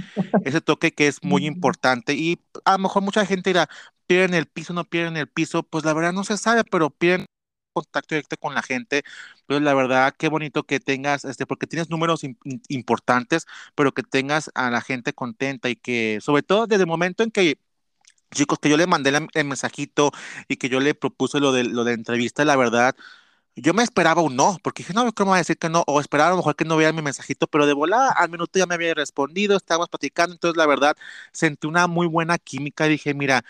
ese 0.45 0.61
toque 0.61 0.93
que 0.93 1.09
es 1.09 1.23
muy 1.23 1.47
importante 1.47 2.15
y 2.15 2.41
a 2.65 2.73
lo 2.73 2.79
mejor 2.79 3.03
mucha 3.03 3.27
gente 3.27 3.51
dirá, 3.51 3.69
pierden 4.07 4.35
el 4.35 4.47
piso, 4.47 4.73
no 4.73 4.85
pierden 4.85 5.17
el 5.17 5.29
piso, 5.29 5.63
pues 5.63 5.85
la 5.85 5.93
verdad 5.93 6.13
no 6.13 6.25
se 6.25 6.37
sabe, 6.37 6.65
pero 6.65 6.91
pierden 6.91 7.27
contacto 7.73 8.15
directo 8.15 8.37
con 8.39 8.55
la 8.55 8.63
gente. 8.63 9.03
Pues 9.47 9.63
la 9.63 9.75
verdad, 9.75 10.15
qué 10.19 10.29
bonito 10.29 10.65
que 10.65 10.81
tengas, 10.81 11.25
este, 11.25 11.47
porque 11.47 11.67
tienes 11.67 11.91
números 11.91 12.23
importantes, 12.69 13.47
pero 13.75 13.93
que 13.93 14.03
tengas 14.03 14.51
a 14.55 14.71
la 14.71 14.81
gente 14.81 15.13
contenta 15.13 15.69
y 15.71 15.77
que, 15.77 16.19
sobre 16.23 16.43
todo 16.43 16.67
desde 16.67 16.83
el 16.85 16.89
momento 16.89 17.23
en 17.23 17.31
que 17.31 17.59
chicos, 18.33 18.59
que 18.61 18.69
yo 18.71 18.77
le 18.77 18.87
mandé 18.87 19.11
el 19.35 19.45
mensajito 19.45 20.13
y 20.49 20.57
que 20.57 20.69
yo 20.69 20.81
le 20.81 20.95
propuse 20.95 21.41
lo 21.41 21.53
de, 21.53 21.65
lo 21.65 21.85
de 21.85 21.95
entrevista, 21.95 22.45
la 22.45 22.57
verdad, 22.57 22.95
yo 23.57 23.75
me 23.75 23.83
esperaba 23.83 24.23
un 24.23 24.37
no, 24.37 24.59
porque 24.63 24.83
dije, 24.83 24.95
no, 24.95 25.13
¿cómo 25.13 25.33
va 25.33 25.37
a 25.39 25.41
decir 25.41 25.59
que 25.59 25.69
no? 25.69 25.85
O 25.87 26.01
esperaba 26.01 26.29
a 26.31 26.33
lo 26.33 26.37
mejor 26.39 26.57
que 26.57 26.65
no 26.65 26.77
vean 26.77 26.95
mi 26.95 27.03
mensajito, 27.03 27.47
pero 27.49 27.67
de 27.67 27.75
volada 27.75 28.13
al 28.13 28.31
minuto 28.31 28.59
ya 28.59 28.67
me 28.67 28.75
había 28.75 28.95
respondido, 28.95 29.57
estábamos 29.57 29.89
platicando, 29.89 30.35
entonces 30.35 30.57
la 30.57 30.67
verdad 30.67 30.97
sentí 31.33 31.67
una 31.67 31.87
muy 31.89 32.07
buena 32.07 32.39
química 32.39 32.87
y 32.87 32.91
dije, 32.91 33.15
mira, 33.15 33.45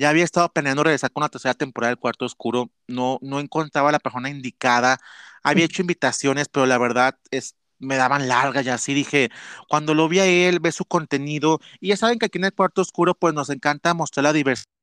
ya 0.00 0.08
había 0.08 0.24
estado 0.24 0.48
planeando 0.50 0.82
regresar 0.82 1.12
con 1.12 1.22
la 1.22 1.28
tercera 1.28 1.52
temporada 1.54 1.90
del 1.90 1.98
Cuarto 1.98 2.24
Oscuro, 2.24 2.70
no, 2.88 3.18
no 3.20 3.38
encontraba 3.38 3.90
a 3.90 3.92
la 3.92 3.98
persona 3.98 4.30
indicada, 4.30 4.98
había 5.42 5.66
hecho 5.66 5.82
invitaciones, 5.82 6.48
pero 6.48 6.64
la 6.64 6.78
verdad 6.78 7.18
es, 7.30 7.56
me 7.78 7.96
daban 7.96 8.26
largas 8.26 8.64
y 8.64 8.70
así 8.70 8.94
dije, 8.94 9.30
cuando 9.68 9.94
lo 9.94 10.08
vi 10.08 10.20
a 10.20 10.26
él, 10.26 10.58
ve 10.60 10.72
su 10.72 10.86
contenido, 10.86 11.60
y 11.80 11.88
ya 11.88 11.98
saben 11.98 12.18
que 12.18 12.26
aquí 12.26 12.38
en 12.38 12.46
el 12.46 12.54
Cuarto 12.54 12.80
Oscuro 12.80 13.14
pues 13.14 13.34
nos 13.34 13.50
encanta 13.50 13.92
mostrar 13.92 14.24
la 14.24 14.32
diversidad 14.32 14.79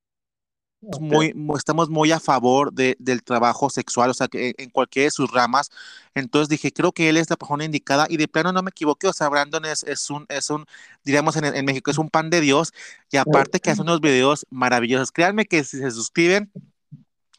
muy, 0.82 1.34
estamos 1.56 1.90
muy 1.90 2.12
a 2.12 2.20
favor 2.20 2.72
de, 2.74 2.96
del 3.00 3.24
trabajo 3.24 3.70
sexual, 3.70 4.10
o 4.10 4.14
sea, 4.14 4.28
que 4.28 4.54
en 4.58 4.70
cualquiera 4.70 5.06
de 5.06 5.12
sus 5.12 5.32
ramas. 5.32 5.70
Entonces 6.14 6.50
dije, 6.50 6.72
creo 6.72 6.92
que 6.92 7.10
él 7.10 7.18
es 7.18 7.30
la 7.30 7.36
persona 7.36 7.66
indicada 7.66 8.08
y 8.10 8.18
de 8.18 8.28
plano 8.28 8.52
no 8.52 8.62
me 8.64 8.70
equivoqué, 8.70 9.08
o 9.08 9.14
sea, 9.14 9.30
Brandon 9.30 9.66
es, 9.66 9.84
es 9.84 10.10
un, 10.10 10.26
es 10.30 10.50
un, 10.50 10.66
diríamos 11.04 11.36
en, 11.36 11.46
en 11.46 11.66
México, 11.66 11.92
es 11.92 11.98
un 11.98 12.10
pan 12.10 12.30
de 12.30 12.42
Dios 12.42 12.74
y 13.12 13.18
aparte 13.18 13.60
que 13.60 13.72
hace 13.72 13.82
unos 13.82 14.02
videos 14.02 14.46
maravillosos. 14.50 15.12
Créanme 15.12 15.46
que 15.46 15.64
si 15.64 15.78
se 15.80 15.92
suscriben, 15.92 16.52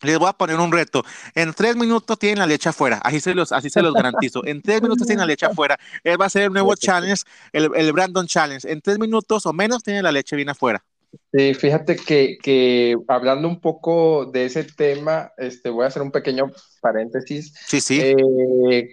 les 0.02 0.18
voy 0.18 0.28
a 0.28 0.32
poner 0.32 0.56
un 0.60 0.72
reto. 0.72 1.04
En 1.34 1.52
tres 1.54 1.76
minutos 1.76 2.18
tienen 2.18 2.38
la 2.38 2.46
leche 2.46 2.68
afuera. 2.68 3.00
Así 3.02 3.20
se 3.20 3.34
los, 3.34 3.52
así 3.52 3.70
se 3.70 3.82
los 3.82 3.94
garantizo. 3.94 4.44
En 4.46 4.62
tres 4.62 4.82
minutos 4.82 5.06
tienen 5.06 5.20
la 5.20 5.26
leche 5.26 5.46
afuera. 5.46 5.78
Él 6.04 6.20
va 6.20 6.26
a 6.26 6.30
ser 6.30 6.42
el 6.44 6.52
nuevo 6.52 6.74
challenge, 6.76 7.22
el, 7.52 7.70
el 7.74 7.92
Brandon 7.92 8.26
Challenge. 8.26 8.70
En 8.70 8.80
tres 8.80 8.98
minutos 8.98 9.46
o 9.46 9.52
menos 9.52 9.82
tienen 9.82 10.04
la 10.04 10.12
leche 10.12 10.36
bien 10.36 10.50
afuera. 10.50 10.84
Sí, 11.32 11.54
fíjate 11.54 11.96
que, 11.96 12.38
que, 12.42 12.96
hablando 13.06 13.48
un 13.48 13.60
poco 13.60 14.26
de 14.26 14.46
ese 14.46 14.64
tema, 14.64 15.32
este, 15.36 15.68
voy 15.68 15.84
a 15.84 15.88
hacer 15.88 16.02
un 16.02 16.10
pequeño 16.10 16.50
paréntesis. 16.80 17.52
Sí, 17.66 17.80
sí. 17.80 18.00
Eh, 18.00 18.88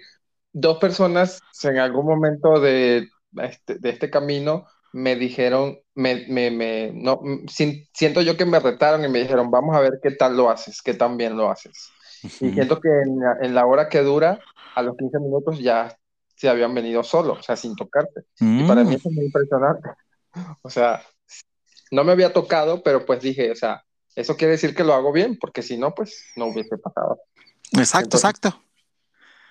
dos 0.52 0.78
personas 0.78 1.40
en 1.62 1.78
algún 1.78 2.06
momento 2.06 2.60
de 2.60 3.08
este, 3.42 3.78
de 3.78 3.90
este 3.90 4.10
camino 4.10 4.66
me 4.92 5.16
dijeron, 5.16 5.78
me, 5.94 6.26
me, 6.28 6.50
me 6.50 6.90
no, 6.94 7.20
siento 7.48 8.22
yo 8.22 8.36
que 8.36 8.46
me 8.46 8.60
retaron 8.60 9.04
y 9.04 9.08
me 9.08 9.20
dijeron, 9.20 9.50
vamos 9.50 9.76
a 9.76 9.80
ver 9.80 9.98
qué 10.02 10.10
tal 10.12 10.36
lo 10.36 10.50
haces, 10.50 10.80
qué 10.80 10.94
tan 10.94 11.16
bien 11.16 11.36
lo 11.36 11.50
haces. 11.50 11.90
Y 12.22 12.52
siento 12.52 12.80
que 12.80 12.88
en 12.88 13.18
la, 13.18 13.36
en 13.42 13.54
la, 13.54 13.66
hora 13.66 13.88
que 13.88 14.00
dura, 14.00 14.40
a 14.74 14.82
los 14.82 14.96
15 14.96 15.18
minutos 15.18 15.58
ya 15.58 15.94
se 16.34 16.48
habían 16.48 16.74
venido 16.74 17.02
solo, 17.02 17.34
o 17.34 17.42
sea, 17.42 17.56
sin 17.56 17.76
tocarte. 17.76 18.22
Y 18.40 18.66
para 18.66 18.84
mí 18.84 18.90
mm. 18.90 18.94
eso 18.94 19.08
es 19.08 19.14
muy 19.14 19.24
impresionante. 19.26 19.90
O 20.60 20.68
sea, 20.68 21.02
no 21.90 22.04
me 22.04 22.12
había 22.12 22.32
tocado, 22.32 22.82
pero 22.82 23.04
pues 23.04 23.20
dije, 23.20 23.50
o 23.50 23.56
sea, 23.56 23.84
eso 24.14 24.36
quiere 24.36 24.52
decir 24.52 24.74
que 24.74 24.84
lo 24.84 24.94
hago 24.94 25.12
bien, 25.12 25.38
porque 25.38 25.62
si 25.62 25.76
no, 25.76 25.94
pues 25.94 26.24
no 26.36 26.46
hubiese 26.46 26.78
pasado. 26.78 27.20
Exacto, 27.72 28.16
exacto. 28.16 28.62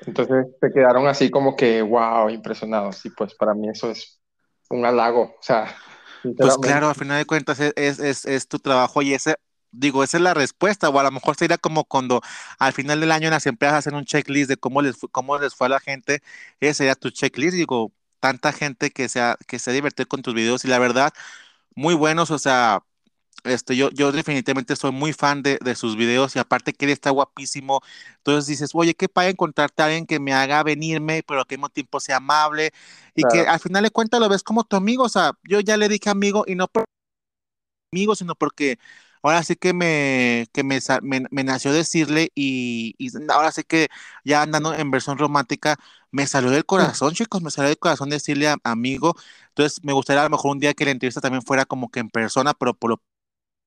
Entonces 0.06 0.48
se 0.60 0.72
quedaron 0.72 1.08
así 1.08 1.30
como 1.30 1.56
que, 1.56 1.82
wow, 1.82 2.30
impresionados. 2.30 3.06
Y 3.06 3.10
pues 3.12 3.34
para 3.36 3.54
mí 3.54 3.70
eso 3.70 3.92
es 3.92 4.20
un 4.70 4.86
halago, 4.86 5.36
o 5.40 5.42
sea. 5.42 5.76
Pues 6.38 6.58
claro, 6.58 6.90
al 6.90 6.96
final 6.96 7.20
de 7.20 7.26
cuentas 7.26 7.60
es, 7.60 8.00
es, 8.00 8.26
es, 8.26 8.48
tu 8.48 8.58
trabajo 8.58 9.04
y 9.04 9.14
ese, 9.14 9.36
digo, 9.72 10.04
esa 10.04 10.18
es 10.18 10.24
la 10.24 10.34
respuesta, 10.34 10.90
o 10.90 11.00
a 11.00 11.04
lo 11.04 11.12
mejor 11.12 11.36
sería 11.36 11.60
como 11.60 11.84
cuando 11.84 12.22
al 12.58 12.74
final 12.74 13.00
del 13.00 13.12
año 13.12 13.30
las 13.30 13.46
empresas 13.46 13.78
hacen 13.78 13.94
un 13.94 14.06
checklist 14.06 14.50
de 14.50 14.58
cómo 14.58 14.82
les, 14.82 14.98
cómo 15.12 15.38
les 15.38 15.54
fue 15.54 15.68
a 15.68 15.70
la 15.70 15.80
gente, 15.80 16.24
ese 16.60 16.74
sería 16.74 16.96
tu 16.96 17.12
checklist, 17.12 17.56
digo, 17.56 17.92
tanta 18.20 18.52
gente 18.52 18.90
que 18.90 19.08
se 19.08 19.22
ha, 19.22 19.38
que 19.48 19.60
se 19.60 19.70
ha 19.70 19.74
divertido 19.74 20.08
con 20.08 20.24
tus 20.24 20.34
videos 20.34 20.66
y 20.66 20.68
la 20.68 20.80
verdad, 20.80 21.14
muy 21.76 21.94
buenos, 21.94 22.32
o 22.32 22.40
sea, 22.40 22.82
este, 23.46 23.76
yo, 23.76 23.92
yo 23.92 24.12
definitivamente 24.12 24.76
soy 24.76 24.92
muy 24.92 25.14
fan 25.14 25.44
de, 25.44 25.60
de, 25.64 25.76
sus 25.76 25.96
videos 25.96 26.36
y 26.36 26.40
aparte 26.40 26.74
que 26.74 26.86
él 26.86 26.92
está 26.92 27.12
guapísimo. 27.12 27.82
Entonces 28.18 28.48
dices, 28.48 28.72
oye, 28.74 28.96
qué 28.96 29.08
para 29.08 29.30
encontrarte 29.30 29.84
a 29.84 29.86
alguien 29.86 30.06
que 30.08 30.20
me 30.20 30.34
haga 30.34 30.64
venirme, 30.64 31.24
pero 31.28 31.46
que 31.46 31.56
al 31.56 31.60
mismo 31.60 31.70
tiempo 31.70 32.00
sea 32.00 32.18
amable 32.18 32.72
y 33.16 33.24
que 33.32 33.42
al 33.42 33.60
final 33.60 33.84
de 33.84 33.92
cuentas 33.92 34.20
lo 34.20 34.30
ves 34.30 34.44
como 34.44 34.64
tu 34.64 34.76
amigo. 34.76 35.04
O 35.04 35.10
sea, 35.10 35.34
yo 35.44 35.60
ya 35.60 35.78
le 35.78 35.90
dije 35.90 36.10
amigo 36.10 36.44
y 36.48 36.56
no 36.56 36.68
por 36.68 36.86
amigo, 37.94 38.16
sino 38.16 38.36
porque 38.36 38.80
ahora 39.28 39.44
sí 39.44 39.56
que 39.56 39.74
me, 39.74 40.48
que 40.54 40.64
me, 40.64 40.80
me, 41.02 41.44
nació 41.44 41.74
decirle 41.74 42.32
y, 42.36 42.96
y, 42.98 43.10
ahora 43.30 43.52
sí 43.52 43.64
que 43.64 43.88
ya 44.24 44.42
andando 44.44 44.74
en 44.74 44.92
versión 44.92 45.18
romántica, 45.18 45.78
me 46.12 46.28
salió 46.28 46.50
del 46.52 46.66
corazón, 46.66 47.14
chicos, 47.14 47.42
me 47.42 47.52
salió 47.52 47.70
del 47.70 47.80
corazón 47.80 48.10
decirle 48.10 48.48
a, 48.48 48.58
amigo. 48.64 49.16
Entonces 49.50 49.84
me 49.84 49.94
gustaría 49.94 50.22
a 50.22 50.26
lo 50.26 50.30
mejor 50.30 50.52
un 50.52 50.60
día 50.60 50.74
que 50.74 50.86
la 50.86 50.92
entrevista 50.92 51.22
también 51.22 51.42
fuera 51.44 51.66
como 51.66 51.90
que 51.90 52.00
en 52.00 52.10
persona, 52.10 52.54
pero 52.54 52.74
por 52.74 52.92
lo 52.92 53.02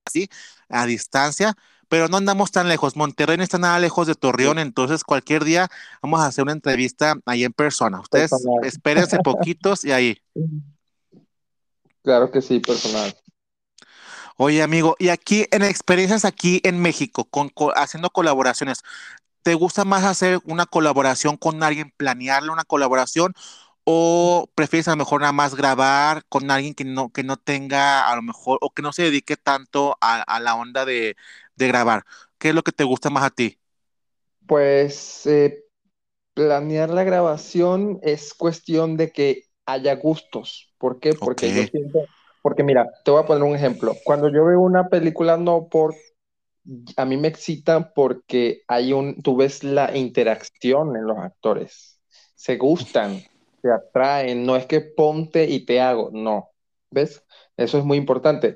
así, 0.05 0.29
a 0.69 0.85
distancia, 0.85 1.55
pero 1.87 2.07
no 2.07 2.17
andamos 2.17 2.51
tan 2.51 2.67
lejos. 2.67 2.95
Monterrey 2.95 3.37
no 3.37 3.43
está 3.43 3.57
nada 3.57 3.79
lejos 3.79 4.07
de 4.07 4.15
Torreón, 4.15 4.59
entonces 4.59 5.03
cualquier 5.03 5.43
día 5.43 5.69
vamos 6.01 6.21
a 6.21 6.27
hacer 6.27 6.43
una 6.43 6.53
entrevista 6.53 7.15
ahí 7.25 7.43
en 7.43 7.53
persona. 7.53 7.99
Ustedes 7.99 8.31
espérense 8.63 9.17
poquitos 9.19 9.83
y 9.83 9.91
ahí. 9.91 10.17
Claro 12.01 12.31
que 12.31 12.41
sí, 12.41 12.59
personal. 12.61 13.13
Oye, 14.41 14.63
amigo, 14.63 14.95
y 14.99 15.09
aquí 15.09 15.47
en 15.51 15.63
experiencias 15.63 16.23
aquí 16.23 16.61
en 16.63 16.81
México, 16.81 17.25
con, 17.25 17.51
haciendo 17.75 18.09
colaboraciones, 18.09 18.83
¿te 19.43 19.53
gusta 19.53 19.83
más 19.83 20.05
hacer 20.05 20.39
una 20.45 20.65
colaboración 20.65 21.35
con 21.35 21.61
alguien, 21.61 21.91
planearle 21.97 22.49
una 22.49 22.63
colaboración? 22.63 23.33
¿O 23.83 24.49
prefieres 24.55 24.87
a 24.87 24.91
lo 24.91 24.97
mejor 24.97 25.19
nada 25.19 25.33
más 25.33 25.55
grabar 25.55 26.23
con 26.29 26.51
alguien 26.51 26.73
que 26.73 26.85
no, 26.85 27.09
que 27.09 27.21
no 27.21 27.35
tenga 27.35 28.09
a 28.09 28.15
lo 28.15 28.21
mejor, 28.21 28.59
o 28.61 28.69
que 28.69 28.81
no 28.81 28.93
se 28.93 29.03
dedique 29.03 29.35
tanto 29.35 29.97
a, 29.99 30.39
la 30.39 30.55
onda 30.55 30.85
de, 30.85 31.17
grabar? 31.57 32.05
¿Qué 32.37 32.49
es 32.49 32.55
lo 32.55 32.63
que 32.63 32.71
te 32.71 32.85
gusta 32.85 33.09
más 33.09 33.25
a 33.25 33.31
ti? 33.31 33.59
Pues 34.47 35.25
eh, 35.25 35.65
planear 36.33 36.91
la 36.91 37.03
grabación 37.03 37.99
es 38.03 38.33
cuestión 38.33 38.95
de 38.95 39.11
que 39.11 39.43
haya 39.65 39.95
gustos. 39.95 40.73
¿Por 40.77 41.01
qué? 41.01 41.13
Porque 41.13 41.53
yo 41.53 41.63
siento, 41.67 42.05
porque 42.41 42.63
mira, 42.63 42.89
te 43.03 43.11
voy 43.11 43.21
a 43.21 43.25
poner 43.25 43.43
un 43.43 43.55
ejemplo. 43.55 43.93
Cuando 44.03 44.29
yo 44.29 44.45
veo 44.45 44.59
una 44.59 44.87
película 44.87 45.37
no 45.37 45.67
por 45.67 45.95
a 46.97 47.05
mí 47.05 47.17
me 47.17 47.27
excita 47.27 47.93
porque 47.93 48.63
hay 48.67 48.93
un, 48.93 49.21
tú 49.21 49.35
ves 49.35 49.63
la 49.63 49.95
interacción 49.97 50.95
en 50.95 51.05
los 51.05 51.17
actores. 51.17 51.99
Se 52.35 52.57
gustan, 52.57 53.21
te 53.61 53.71
atraen, 53.71 54.45
no 54.45 54.55
es 54.55 54.65
que 54.65 54.81
ponte 54.81 55.45
y 55.45 55.65
te 55.65 55.81
hago, 55.81 56.09
no. 56.13 56.49
¿Ves? 56.91 57.23
Eso 57.57 57.77
es 57.77 57.83
muy 57.83 57.97
importante. 57.97 58.55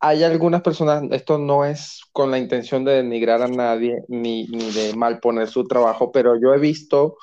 Hay 0.00 0.22
algunas 0.22 0.62
personas, 0.62 1.02
esto 1.10 1.38
no 1.38 1.64
es 1.64 2.02
con 2.12 2.30
la 2.30 2.38
intención 2.38 2.84
de 2.84 3.02
denigrar 3.02 3.42
a 3.42 3.48
nadie 3.48 4.04
ni, 4.08 4.46
ni 4.46 4.70
de 4.70 4.94
malponer 4.94 5.48
su 5.48 5.64
trabajo, 5.66 6.12
pero 6.12 6.40
yo 6.40 6.54
he 6.54 6.58
visto 6.58 7.16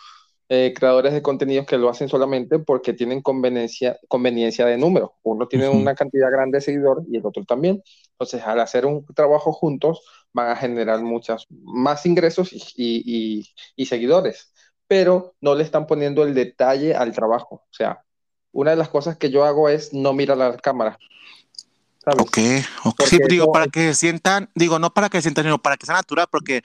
eh, 0.49 0.73
creadores 0.75 1.13
de 1.13 1.21
contenidos 1.21 1.65
que 1.65 1.77
lo 1.77 1.89
hacen 1.89 2.09
solamente 2.09 2.59
porque 2.59 2.93
tienen 2.93 3.21
conveniencia, 3.21 3.97
conveniencia 4.07 4.65
de 4.65 4.77
número. 4.77 5.15
Uno 5.23 5.47
tiene 5.47 5.69
una 5.69 5.95
cantidad 5.95 6.31
grande 6.31 6.57
de 6.57 6.61
seguidores 6.61 7.05
y 7.09 7.17
el 7.17 7.25
otro 7.25 7.43
también. 7.45 7.81
Entonces, 8.11 8.43
al 8.43 8.59
hacer 8.59 8.85
un 8.85 9.05
trabajo 9.15 9.51
juntos, 9.51 10.01
van 10.33 10.49
a 10.49 10.55
generar 10.55 11.01
muchas 11.01 11.45
más 11.49 12.05
ingresos 12.05 12.51
y, 12.53 12.63
y, 12.75 13.43
y 13.75 13.85
seguidores 13.85 14.51
pero 14.87 15.35
no 15.41 15.55
le 15.55 15.63
están 15.63 15.87
poniendo 15.87 16.23
el 16.23 16.33
detalle 16.33 16.95
al 16.95 17.13
trabajo. 17.13 17.55
O 17.55 17.73
sea, 17.73 18.03
una 18.51 18.71
de 18.71 18.77
las 18.77 18.89
cosas 18.89 19.17
que 19.17 19.29
yo 19.31 19.43
hago 19.45 19.69
es 19.69 19.93
no 19.93 20.13
mirar 20.13 20.37
la 20.37 20.55
cámara. 20.57 20.97
¿Sabes? 22.05 22.21
Ok, 22.21 22.37
ok. 22.85 23.03
Sí, 23.05 23.19
digo, 23.27 23.51
para 23.51 23.67
que 23.67 23.87
se 23.87 23.95
sientan, 23.95 24.49
digo, 24.55 24.79
no 24.79 24.93
para 24.93 25.09
que 25.09 25.17
se 25.17 25.23
sientan, 25.23 25.45
sino 25.45 25.57
para 25.59 25.75
que 25.75 25.85
sea 25.85 25.95
natural, 25.95 26.27
porque 26.31 26.63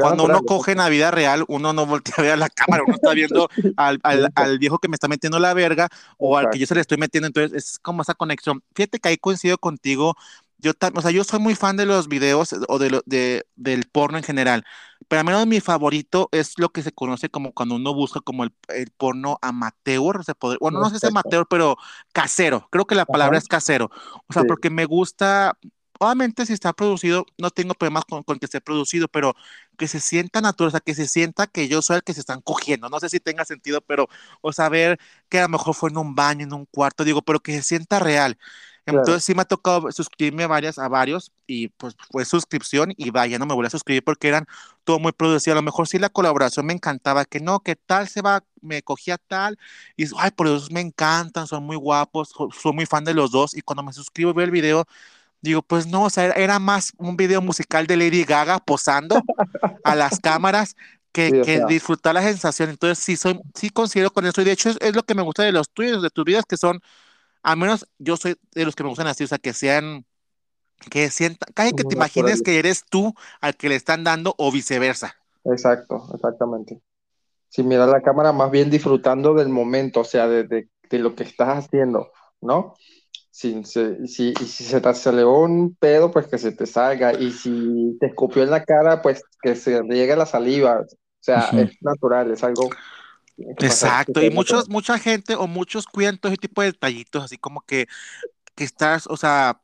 cuando 0.00 0.24
uno 0.24 0.42
coge 0.42 0.72
en 0.72 0.78
la 0.78 0.88
vida 0.88 1.10
real, 1.10 1.44
uno 1.48 1.72
no 1.72 1.84
voltea 1.84 2.14
a 2.16 2.22
ver 2.22 2.32
a 2.32 2.36
la 2.36 2.48
cámara, 2.48 2.84
uno 2.86 2.94
está 2.94 3.12
viendo 3.12 3.48
al, 3.76 3.98
al, 4.02 4.30
al, 4.34 4.58
viejo 4.58 4.78
que 4.78 4.88
me 4.88 4.94
está 4.94 5.08
metiendo 5.08 5.38
la 5.38 5.52
verga 5.52 5.88
o 6.16 6.38
al 6.38 6.48
que 6.50 6.58
yo 6.58 6.66
se 6.66 6.74
le 6.74 6.80
estoy 6.80 6.98
metiendo, 6.98 7.26
entonces 7.26 7.52
es 7.52 7.78
como 7.78 8.02
esa 8.02 8.14
conexión. 8.14 8.62
Fíjate 8.74 9.00
que 9.00 9.08
ahí 9.08 9.16
coincido 9.18 9.58
contigo, 9.58 10.16
yo, 10.58 10.72
o 10.94 11.02
sea, 11.02 11.10
yo 11.10 11.24
soy 11.24 11.38
muy 11.40 11.54
fan 11.54 11.76
de 11.76 11.86
los 11.86 12.08
videos 12.08 12.54
o 12.68 12.78
de, 12.78 12.90
lo, 12.90 13.02
de 13.06 13.46
del 13.56 13.84
porno 13.84 14.18
en 14.18 14.24
general, 14.24 14.64
pero 15.08 15.20
al 15.20 15.26
menos 15.26 15.46
mi 15.46 15.60
favorito 15.60 16.28
es 16.32 16.54
lo 16.58 16.70
que 16.70 16.82
se 16.82 16.92
conoce 16.92 17.28
como 17.30 17.52
cuando 17.52 17.76
uno 17.76 17.94
busca 17.94 18.20
como 18.20 18.44
el, 18.44 18.52
el 18.68 18.90
porno 18.90 19.38
amateur, 19.42 20.24
se 20.24 20.34
puede, 20.34 20.56
bueno, 20.60 20.80
no 20.80 20.90
sé 20.90 20.98
si 20.98 21.06
amateur, 21.06 21.46
pero 21.48 21.76
casero, 22.12 22.68
creo 22.70 22.86
que 22.86 22.94
la 22.94 23.06
palabra 23.06 23.38
es 23.38 23.46
casero, 23.46 23.90
o 24.28 24.32
sea, 24.32 24.44
porque 24.44 24.70
me 24.70 24.84
gusta, 24.84 25.56
obviamente 26.00 26.44
si 26.46 26.52
está 26.54 26.72
producido, 26.72 27.24
no 27.38 27.50
tengo 27.50 27.74
problemas 27.74 28.04
con, 28.04 28.22
con, 28.24 28.38
que 28.38 28.46
esté 28.46 28.60
producido, 28.60 29.08
pero 29.08 29.34
que 29.76 29.88
se 29.88 30.00
sienta 30.00 30.40
natural, 30.40 30.68
o 30.68 30.70
sea, 30.72 30.80
que 30.80 30.94
se 30.94 31.06
sienta 31.06 31.46
que 31.46 31.68
yo 31.68 31.82
soy 31.82 31.96
el 31.96 32.02
que 32.02 32.14
se 32.14 32.20
están 32.20 32.40
cogiendo, 32.42 32.88
no 32.88 32.98
sé 33.00 33.08
si 33.08 33.20
tenga 33.20 33.44
sentido, 33.44 33.80
pero, 33.80 34.08
o 34.40 34.52
saber 34.52 34.98
que 35.28 35.38
a 35.38 35.42
lo 35.42 35.48
mejor 35.50 35.74
fue 35.74 35.90
en 35.90 35.98
un 35.98 36.14
baño, 36.14 36.44
en 36.44 36.52
un 36.52 36.66
cuarto, 36.66 37.04
digo, 37.04 37.22
pero 37.22 37.40
que 37.40 37.52
se 37.56 37.62
sienta 37.62 37.98
real. 38.00 38.38
Entonces 38.88 39.06
claro. 39.06 39.20
sí 39.20 39.34
me 39.34 39.42
ha 39.42 39.44
tocado 39.44 39.92
suscribirme 39.92 40.44
a, 40.44 40.46
varias, 40.46 40.78
a 40.78 40.88
varios 40.88 41.30
y 41.46 41.68
pues 41.68 41.94
fue 42.10 42.24
suscripción 42.24 42.94
y 42.96 43.10
vaya, 43.10 43.38
no 43.38 43.44
me 43.44 43.54
volví 43.54 43.66
a 43.66 43.70
suscribir 43.70 44.02
porque 44.02 44.28
eran 44.28 44.46
todo 44.84 44.98
muy 44.98 45.12
producido. 45.12 45.52
A 45.52 45.56
lo 45.56 45.62
mejor 45.62 45.86
sí 45.86 45.98
la 45.98 46.08
colaboración 46.08 46.64
me 46.64 46.72
encantaba, 46.72 47.26
que 47.26 47.38
no, 47.38 47.60
que 47.60 47.76
tal 47.76 48.08
se 48.08 48.22
va, 48.22 48.42
me 48.62 48.82
cogía 48.82 49.18
tal 49.18 49.58
y 49.96 50.06
ay, 50.16 50.30
por 50.30 50.46
eso 50.46 50.68
me 50.70 50.80
encantan, 50.80 51.46
son 51.46 51.64
muy 51.64 51.76
guapos, 51.76 52.30
soy 52.30 52.72
muy 52.72 52.86
fan 52.86 53.04
de 53.04 53.12
los 53.12 53.30
dos 53.30 53.54
y 53.54 53.60
cuando 53.60 53.82
me 53.82 53.92
suscribo 53.92 54.30
y 54.30 54.34
veo 54.34 54.44
el 54.46 54.50
video, 54.50 54.86
digo, 55.42 55.60
pues 55.60 55.86
no, 55.86 56.04
o 56.04 56.10
sea, 56.10 56.24
era 56.32 56.58
más 56.58 56.92
un 56.96 57.16
video 57.16 57.42
musical 57.42 57.86
de 57.86 57.96
Lady 57.98 58.24
Gaga 58.24 58.58
posando 58.58 59.22
a 59.84 59.94
las 59.94 60.18
cámaras 60.18 60.76
que, 61.12 61.30
sí, 61.30 61.40
que 61.42 61.62
disfrutar 61.68 62.14
la 62.14 62.22
sensación. 62.22 62.70
Entonces 62.70 62.98
sí, 62.98 63.16
soy, 63.16 63.38
sí 63.54 63.68
considero 63.68 64.10
con 64.10 64.24
eso 64.26 64.40
y 64.40 64.44
de 64.44 64.52
hecho 64.52 64.70
es, 64.70 64.78
es 64.80 64.96
lo 64.96 65.02
que 65.02 65.14
me 65.14 65.22
gusta 65.22 65.42
de 65.42 65.52
los 65.52 65.68
tuyos, 65.68 66.02
de 66.02 66.10
tus 66.10 66.24
videos 66.24 66.46
que 66.46 66.56
son 66.56 66.80
al 67.48 67.56
menos 67.56 67.88
yo 67.98 68.18
soy 68.18 68.36
de 68.52 68.66
los 68.66 68.76
que 68.76 68.82
me 68.82 68.90
gustan 68.90 69.06
así, 69.06 69.24
o 69.24 69.26
sea, 69.26 69.38
que 69.38 69.54
sean, 69.54 70.04
que 70.90 71.08
sientan, 71.08 71.48
casi 71.54 71.72
que 71.72 71.84
te 71.84 71.94
imagines 71.94 72.42
que 72.42 72.58
eres 72.58 72.84
tú 72.84 73.14
al 73.40 73.56
que 73.56 73.70
le 73.70 73.74
están 73.74 74.04
dando 74.04 74.34
o 74.36 74.52
viceversa. 74.52 75.16
Exacto, 75.44 76.10
exactamente. 76.12 76.82
Si 77.48 77.62
mira 77.62 77.86
la 77.86 78.02
cámara, 78.02 78.32
más 78.32 78.50
bien 78.50 78.68
disfrutando 78.68 79.32
del 79.32 79.48
momento, 79.48 80.00
o 80.00 80.04
sea, 80.04 80.28
de, 80.28 80.44
de, 80.44 80.68
de 80.90 80.98
lo 80.98 81.14
que 81.14 81.22
estás 81.24 81.64
haciendo, 81.64 82.12
¿no? 82.42 82.74
Si, 83.30 83.64
si, 83.64 84.06
si, 84.06 84.34
si 84.34 84.64
se 84.64 84.80
te 84.82 84.94
salió 84.94 85.32
un 85.32 85.74
pedo, 85.74 86.10
pues 86.10 86.26
que 86.26 86.36
se 86.36 86.52
te 86.52 86.66
salga, 86.66 87.14
y 87.14 87.30
si 87.32 87.96
te 87.98 88.08
escupió 88.08 88.42
en 88.42 88.50
la 88.50 88.62
cara, 88.62 89.00
pues 89.00 89.22
que 89.40 89.56
se 89.56 89.80
riegue 89.80 90.16
la 90.16 90.26
saliva, 90.26 90.80
o 90.80 90.86
sea, 91.20 91.48
uh 91.50 91.56
-huh. 91.56 91.64
es 91.64 91.76
natural, 91.80 92.30
es 92.30 92.44
algo 92.44 92.68
Exacto, 93.38 94.22
y 94.22 94.30
muchos, 94.30 94.68
mucha 94.68 94.98
gente 94.98 95.34
o 95.34 95.46
muchos 95.46 95.86
cuidan 95.86 96.18
todo 96.18 96.32
ese 96.32 96.40
tipo 96.40 96.62
de 96.62 96.72
detallitos, 96.72 97.22
así 97.22 97.38
como 97.38 97.60
que, 97.62 97.86
que 98.54 98.64
estás, 98.64 99.06
o 99.06 99.16
sea, 99.16 99.60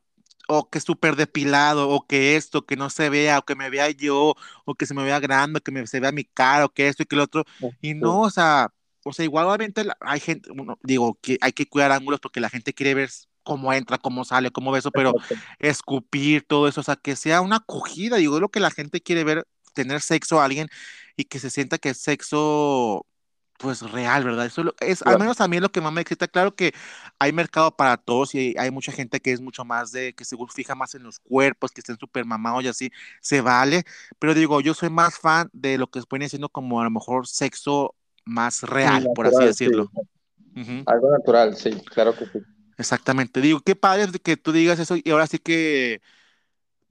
o 0.47 0.69
que 0.69 0.79
súper 0.79 1.15
depilado, 1.15 1.89
o 1.89 2.05
que 2.05 2.35
esto, 2.35 2.65
que 2.65 2.75
no 2.75 2.89
se 2.89 3.09
vea, 3.09 3.39
o 3.39 3.45
que 3.45 3.55
me 3.55 3.69
vea 3.69 3.89
yo, 3.89 4.35
o 4.65 4.75
que 4.75 4.85
se 4.85 4.93
me 4.93 5.03
vea 5.03 5.19
grande, 5.19 5.59
o 5.59 5.61
que 5.61 5.71
me, 5.71 5.85
se 5.87 5.99
vea 5.99 6.11
mi 6.11 6.23
cara, 6.23 6.65
o 6.65 6.69
que 6.69 6.87
esto 6.87 7.03
y 7.03 7.05
que 7.05 7.15
lo 7.15 7.23
otro, 7.23 7.43
y 7.81 7.93
no, 7.93 8.21
o 8.21 8.29
sea, 8.29 8.71
o 9.03 9.13
sea, 9.13 9.25
igualmente 9.25 9.85
hay 9.99 10.19
gente, 10.19 10.49
bueno, 10.53 10.79
digo, 10.83 11.17
que 11.21 11.37
hay 11.41 11.51
que 11.51 11.67
cuidar 11.67 11.91
ángulos 11.91 12.19
porque 12.19 12.39
la 12.39 12.49
gente 12.49 12.73
quiere 12.73 12.93
ver 12.93 13.09
cómo 13.43 13.71
entra, 13.73 13.97
cómo 13.97 14.25
sale, 14.25 14.51
cómo 14.51 14.71
ve 14.71 14.79
eso, 14.79 14.91
pero 14.91 15.13
escupir 15.59 16.43
todo 16.43 16.67
eso, 16.67 16.81
o 16.81 16.83
sea, 16.83 16.95
que 16.95 17.15
sea 17.15 17.41
una 17.41 17.57
acogida, 17.57 18.17
digo, 18.17 18.35
es 18.35 18.41
lo 18.41 18.49
que 18.49 18.59
la 18.59 18.71
gente 18.71 19.01
quiere 19.01 19.23
ver, 19.23 19.47
tener 19.73 20.01
sexo 20.01 20.39
a 20.41 20.45
alguien 20.45 20.67
y 21.15 21.25
que 21.25 21.39
se 21.39 21.49
sienta 21.49 21.77
que 21.77 21.89
es 21.89 21.99
sexo 21.99 23.05
pues 23.57 23.81
real, 23.81 24.23
¿verdad? 24.23 24.45
Eso 24.45 24.73
es, 24.79 24.99
claro. 24.99 25.15
al 25.15 25.19
menos 25.21 25.41
a 25.41 25.47
mí 25.47 25.59
lo 25.59 25.71
que 25.71 25.81
más 25.81 25.93
me 25.93 26.01
excita, 26.01 26.27
claro 26.27 26.55
que 26.55 26.73
hay 27.19 27.31
mercado 27.31 27.75
para 27.75 27.97
todos 27.97 28.35
y 28.35 28.55
hay 28.57 28.71
mucha 28.71 28.91
gente 28.91 29.19
que 29.21 29.31
es 29.31 29.41
mucho 29.41 29.63
más 29.63 29.91
de, 29.91 30.13
que 30.13 30.25
se 30.25 30.35
fija 30.53 30.75
más 30.75 30.95
en 30.95 31.03
los 31.03 31.19
cuerpos, 31.19 31.71
que 31.71 31.81
estén 31.81 31.97
súper 31.97 32.25
mamados 32.25 32.63
y 32.63 32.67
así, 32.67 32.91
se 33.21 33.41
vale, 33.41 33.83
pero 34.19 34.33
digo, 34.33 34.61
yo 34.61 34.73
soy 34.73 34.89
más 34.89 35.17
fan 35.17 35.49
de 35.53 35.77
lo 35.77 35.87
que 35.87 36.01
viene 36.09 36.29
siendo 36.29 36.49
como 36.49 36.81
a 36.81 36.83
lo 36.83 36.91
mejor 36.91 37.27
sexo 37.27 37.95
más 38.25 38.61
real, 38.63 39.03
sí, 39.03 39.09
por 39.15 39.27
así 39.27 39.43
decirlo. 39.43 39.89
Sí. 39.93 40.01
Uh 40.57 40.63
-huh. 40.63 40.83
Algo 40.87 41.11
natural, 41.11 41.55
sí, 41.55 41.71
claro 41.85 42.15
que 42.15 42.25
sí. 42.25 42.39
Exactamente, 42.77 43.41
digo, 43.41 43.61
qué 43.61 43.75
padre 43.75 44.07
que 44.19 44.35
tú 44.35 44.51
digas 44.51 44.79
eso 44.79 44.95
y 45.01 45.09
ahora 45.09 45.27
sí 45.27 45.39
que, 45.39 46.01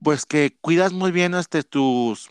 pues 0.03 0.25
que 0.25 0.57
cuidas 0.61 0.93
muy 0.93 1.13
bien 1.13 1.35
este, 1.35 1.63
tus 1.63 2.29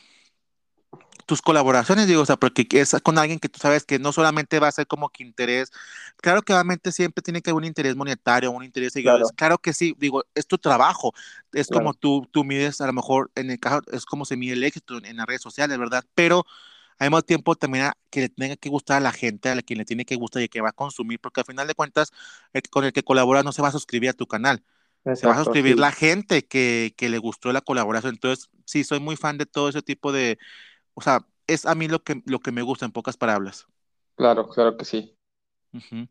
tus 1.25 1.41
colaboraciones, 1.41 2.07
digo, 2.07 2.21
o 2.21 2.25
sea, 2.25 2.37
porque 2.37 2.67
es 2.71 2.95
con 3.03 3.17
alguien 3.17 3.39
que 3.39 3.49
tú 3.49 3.59
sabes 3.59 3.85
que 3.85 3.99
no 3.99 4.11
solamente 4.11 4.59
va 4.59 4.67
a 4.67 4.71
ser 4.71 4.87
como 4.87 5.09
que 5.09 5.23
interés, 5.23 5.71
claro 6.17 6.41
que 6.41 6.53
obviamente 6.53 6.91
siempre 6.91 7.21
tiene 7.21 7.41
que 7.41 7.49
haber 7.49 7.61
un 7.61 7.65
interés 7.65 7.95
monetario, 7.95 8.51
un 8.51 8.63
interés 8.63 8.93
de 8.93 9.01
claro. 9.01 9.25
claro 9.35 9.57
que 9.57 9.73
sí, 9.73 9.95
digo, 9.97 10.23
es 10.35 10.47
tu 10.47 10.57
trabajo, 10.57 11.13
es 11.51 11.67
claro. 11.67 11.81
como 11.81 11.93
tú, 11.93 12.27
tú 12.31 12.43
mides, 12.43 12.81
a 12.81 12.87
lo 12.87 12.93
mejor 12.93 13.31
en 13.35 13.51
el 13.51 13.59
caso, 13.59 13.81
es 13.91 14.05
como 14.05 14.25
se 14.25 14.37
mide 14.37 14.53
el 14.53 14.63
éxito 14.63 14.97
en, 14.97 15.05
en 15.05 15.17
las 15.17 15.25
redes 15.25 15.41
sociales, 15.41 15.77
¿verdad? 15.77 16.03
Pero 16.15 16.45
al 16.99 17.09
mismo 17.09 17.21
tiempo 17.21 17.55
también 17.55 17.85
a, 17.85 17.97
que 18.09 18.21
le 18.21 18.29
tenga 18.29 18.55
que 18.55 18.69
gustar 18.69 18.97
a 18.97 18.99
la 18.99 19.11
gente, 19.11 19.49
a 19.49 19.55
la 19.55 19.61
quien 19.61 19.79
le 19.79 19.85
tiene 19.85 20.05
que 20.05 20.15
gustar 20.15 20.41
y 20.41 20.49
que 20.49 20.61
va 20.61 20.69
a 20.69 20.73
consumir, 20.73 21.19
porque 21.19 21.41
al 21.41 21.45
final 21.45 21.67
de 21.67 21.75
cuentas, 21.75 22.11
el, 22.53 22.61
con 22.69 22.85
el 22.85 22.93
que 22.93 23.03
colabora 23.03 23.43
no 23.43 23.51
se 23.51 23.61
va 23.61 23.69
a 23.69 23.71
suscribir 23.71 24.09
a 24.09 24.13
tu 24.13 24.27
canal. 24.27 24.63
Exacto, 25.05 25.19
se 25.19 25.27
va 25.27 25.33
a 25.33 25.43
suscribir 25.43 25.73
sí. 25.73 25.79
la 25.79 25.91
gente 25.91 26.45
que, 26.45 26.93
que 26.95 27.09
le 27.09 27.17
gustó 27.17 27.51
la 27.51 27.61
colaboración. 27.61 28.13
Entonces, 28.13 28.49
sí, 28.65 28.83
soy 28.83 28.99
muy 28.99 29.17
fan 29.17 29.37
de 29.37 29.45
todo 29.45 29.69
ese 29.69 29.81
tipo 29.81 30.11
de, 30.13 30.37
o 30.93 31.01
sea, 31.01 31.25
es 31.47 31.65
a 31.65 31.75
mí 31.75 31.87
lo 31.87 32.03
que, 32.03 32.21
lo 32.25 32.39
que 32.39 32.51
me 32.51 32.61
gusta, 32.61 32.85
en 32.85 32.91
pocas 32.91 33.17
palabras. 33.17 33.67
Claro, 34.15 34.47
claro 34.49 34.77
que 34.77 34.85
sí. 34.85 35.17
Uh 35.73 35.79
-huh. 35.79 36.09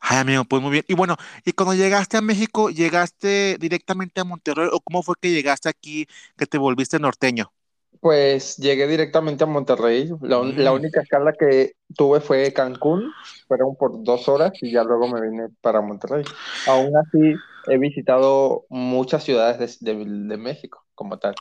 Ay, 0.00 0.18
amigo, 0.18 0.44
pues 0.44 0.60
muy 0.60 0.72
bien. 0.72 0.84
Y 0.88 0.94
bueno, 0.94 1.16
y 1.44 1.52
cuando 1.52 1.74
llegaste 1.74 2.16
a 2.16 2.22
México, 2.22 2.70
¿llegaste 2.70 3.56
directamente 3.58 4.20
a 4.20 4.24
Monterrey 4.24 4.68
o 4.72 4.80
cómo 4.80 5.02
fue 5.02 5.14
que 5.20 5.30
llegaste 5.30 5.68
aquí, 5.68 6.06
que 6.36 6.46
te 6.46 6.58
volviste 6.58 6.98
norteño? 6.98 7.52
Pues 8.00 8.56
llegué 8.56 8.86
directamente 8.86 9.44
a 9.44 9.46
Monterrey. 9.46 10.10
La, 10.20 10.42
mm. 10.42 10.58
la, 10.58 10.72
única 10.72 11.00
escala 11.00 11.32
que 11.32 11.72
tuve 11.96 12.20
fue 12.20 12.52
Cancún, 12.52 13.12
fueron 13.48 13.76
por 13.76 14.02
dos 14.04 14.28
horas 14.28 14.52
y 14.60 14.72
ya 14.72 14.82
luego 14.84 15.08
me 15.08 15.20
vine 15.20 15.48
para 15.60 15.80
Monterrey. 15.80 16.24
Aún 16.66 16.92
así, 16.96 17.34
he 17.68 17.78
visitado 17.78 18.66
muchas 18.68 19.24
ciudades 19.24 19.78
de, 19.80 19.94
de, 19.94 20.04
de 20.04 20.36
México 20.36 20.84
como 20.94 21.18
tal. 21.18 21.34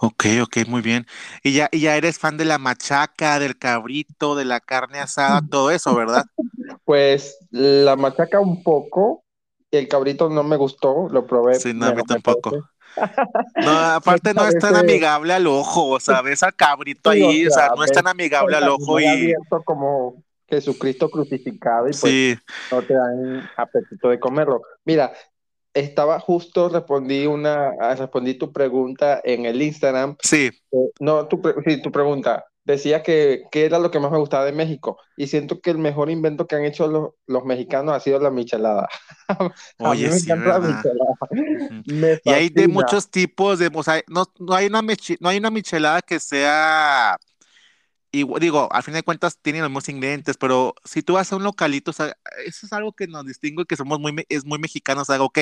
Ok, 0.00 0.26
ok, 0.42 0.56
muy 0.66 0.82
bien. 0.82 1.06
Y 1.42 1.52
ya, 1.52 1.68
y 1.72 1.80
ya 1.80 1.96
eres 1.96 2.18
fan 2.18 2.36
de 2.36 2.44
la 2.44 2.58
machaca, 2.58 3.38
del 3.38 3.58
cabrito, 3.58 4.34
de 4.34 4.44
la 4.44 4.60
carne 4.60 4.98
asada, 4.98 5.40
todo 5.50 5.70
eso, 5.70 5.94
¿verdad? 5.94 6.24
Pues 6.84 7.38
la 7.50 7.96
machaca 7.96 8.40
un 8.40 8.62
poco, 8.62 9.24
el 9.70 9.88
cabrito 9.88 10.28
no 10.28 10.42
me 10.42 10.56
gustó, 10.56 11.08
lo 11.10 11.26
probé. 11.26 11.54
Sí, 11.56 11.72
no, 11.74 11.86
a 11.86 11.94
mí 11.94 12.02
tampoco. 12.02 12.50
No, 13.56 13.70
aparte 13.94 14.34
no 14.34 14.46
es 14.46 14.58
tan 14.58 14.76
amigable 14.76 15.32
al 15.32 15.46
ojo, 15.46 15.88
o 15.88 16.00
sea, 16.00 16.22
ves 16.22 16.42
al 16.42 16.54
cabrito 16.54 17.10
ahí, 17.10 17.20
sí, 17.20 17.46
o, 17.46 17.50
sea, 17.50 17.64
o 17.64 17.66
sea, 17.66 17.76
no 17.76 17.84
es 17.84 17.92
tan 17.92 18.06
amigable 18.06 18.56
al 18.56 18.68
ojo 18.68 19.00
y... 19.00 19.34
como 19.64 20.22
Jesucristo 20.48 21.10
crucificado 21.10 21.86
y 21.88 21.92
pues 21.92 22.00
sí. 22.00 22.36
no 22.70 22.82
te 22.82 22.94
dan 22.94 23.48
apetito 23.56 24.08
de 24.10 24.20
comerlo. 24.20 24.62
Mira, 24.84 25.12
estaba 25.74 26.20
justo, 26.20 26.68
respondí 26.68 27.26
una, 27.26 27.72
ah, 27.80 27.94
respondí 27.96 28.34
tu 28.34 28.52
pregunta 28.52 29.20
en 29.24 29.44
el 29.44 29.60
Instagram. 29.60 30.16
Sí. 30.22 30.50
Eh, 30.70 30.90
no, 31.00 31.26
tu, 31.26 31.42
sí, 31.66 31.82
tu 31.82 31.90
pregunta. 31.90 32.46
Decía 32.64 33.02
que, 33.02 33.42
que 33.50 33.66
era 33.66 33.78
lo 33.78 33.90
que 33.90 34.00
más 34.00 34.10
me 34.10 34.18
gustaba 34.18 34.46
de 34.46 34.52
México. 34.52 34.98
Y 35.18 35.26
siento 35.26 35.60
que 35.60 35.70
el 35.70 35.78
mejor 35.78 36.08
invento 36.08 36.46
que 36.46 36.56
han 36.56 36.64
hecho 36.64 36.86
los, 36.86 37.10
los 37.26 37.44
mexicanos 37.44 37.94
ha 37.94 38.00
sido 38.00 38.18
la 38.20 38.30
michelada. 38.30 38.88
Oye, 39.78 40.10
sí, 40.12 40.28
la 40.28 40.36
michelada. 40.36 40.82
y 42.24 42.30
hay 42.30 42.48
de 42.48 42.68
muchos 42.68 43.10
tipos 43.10 43.58
de, 43.58 43.70
o 43.74 43.82
sea, 43.82 44.00
no, 44.08 44.24
no, 44.38 44.54
hay 44.54 44.66
una, 44.66 44.80
no 44.80 45.28
hay 45.28 45.36
una 45.36 45.50
michelada 45.50 46.00
que 46.00 46.18
sea 46.18 47.18
y 48.20 48.40
digo, 48.40 48.68
al 48.72 48.82
fin 48.82 48.94
de 48.94 49.02
cuentas 49.02 49.38
tienen 49.40 49.62
los 49.62 49.70
mismos 49.70 49.88
ingredientes, 49.88 50.36
pero 50.36 50.74
si 50.84 51.02
tú 51.02 51.14
vas 51.14 51.32
a 51.32 51.36
un 51.36 51.42
localito, 51.42 51.90
o 51.90 51.94
sea, 51.94 52.16
eso 52.46 52.66
es 52.66 52.72
algo 52.72 52.92
que 52.92 53.06
nos 53.08 53.26
distingue, 53.26 53.64
que 53.66 53.76
somos 53.76 53.98
muy, 54.00 54.24
es 54.28 54.44
muy 54.44 54.58
mexicanos, 54.58 55.08
o 55.08 55.12
sea, 55.12 55.22
ok, 55.22 55.38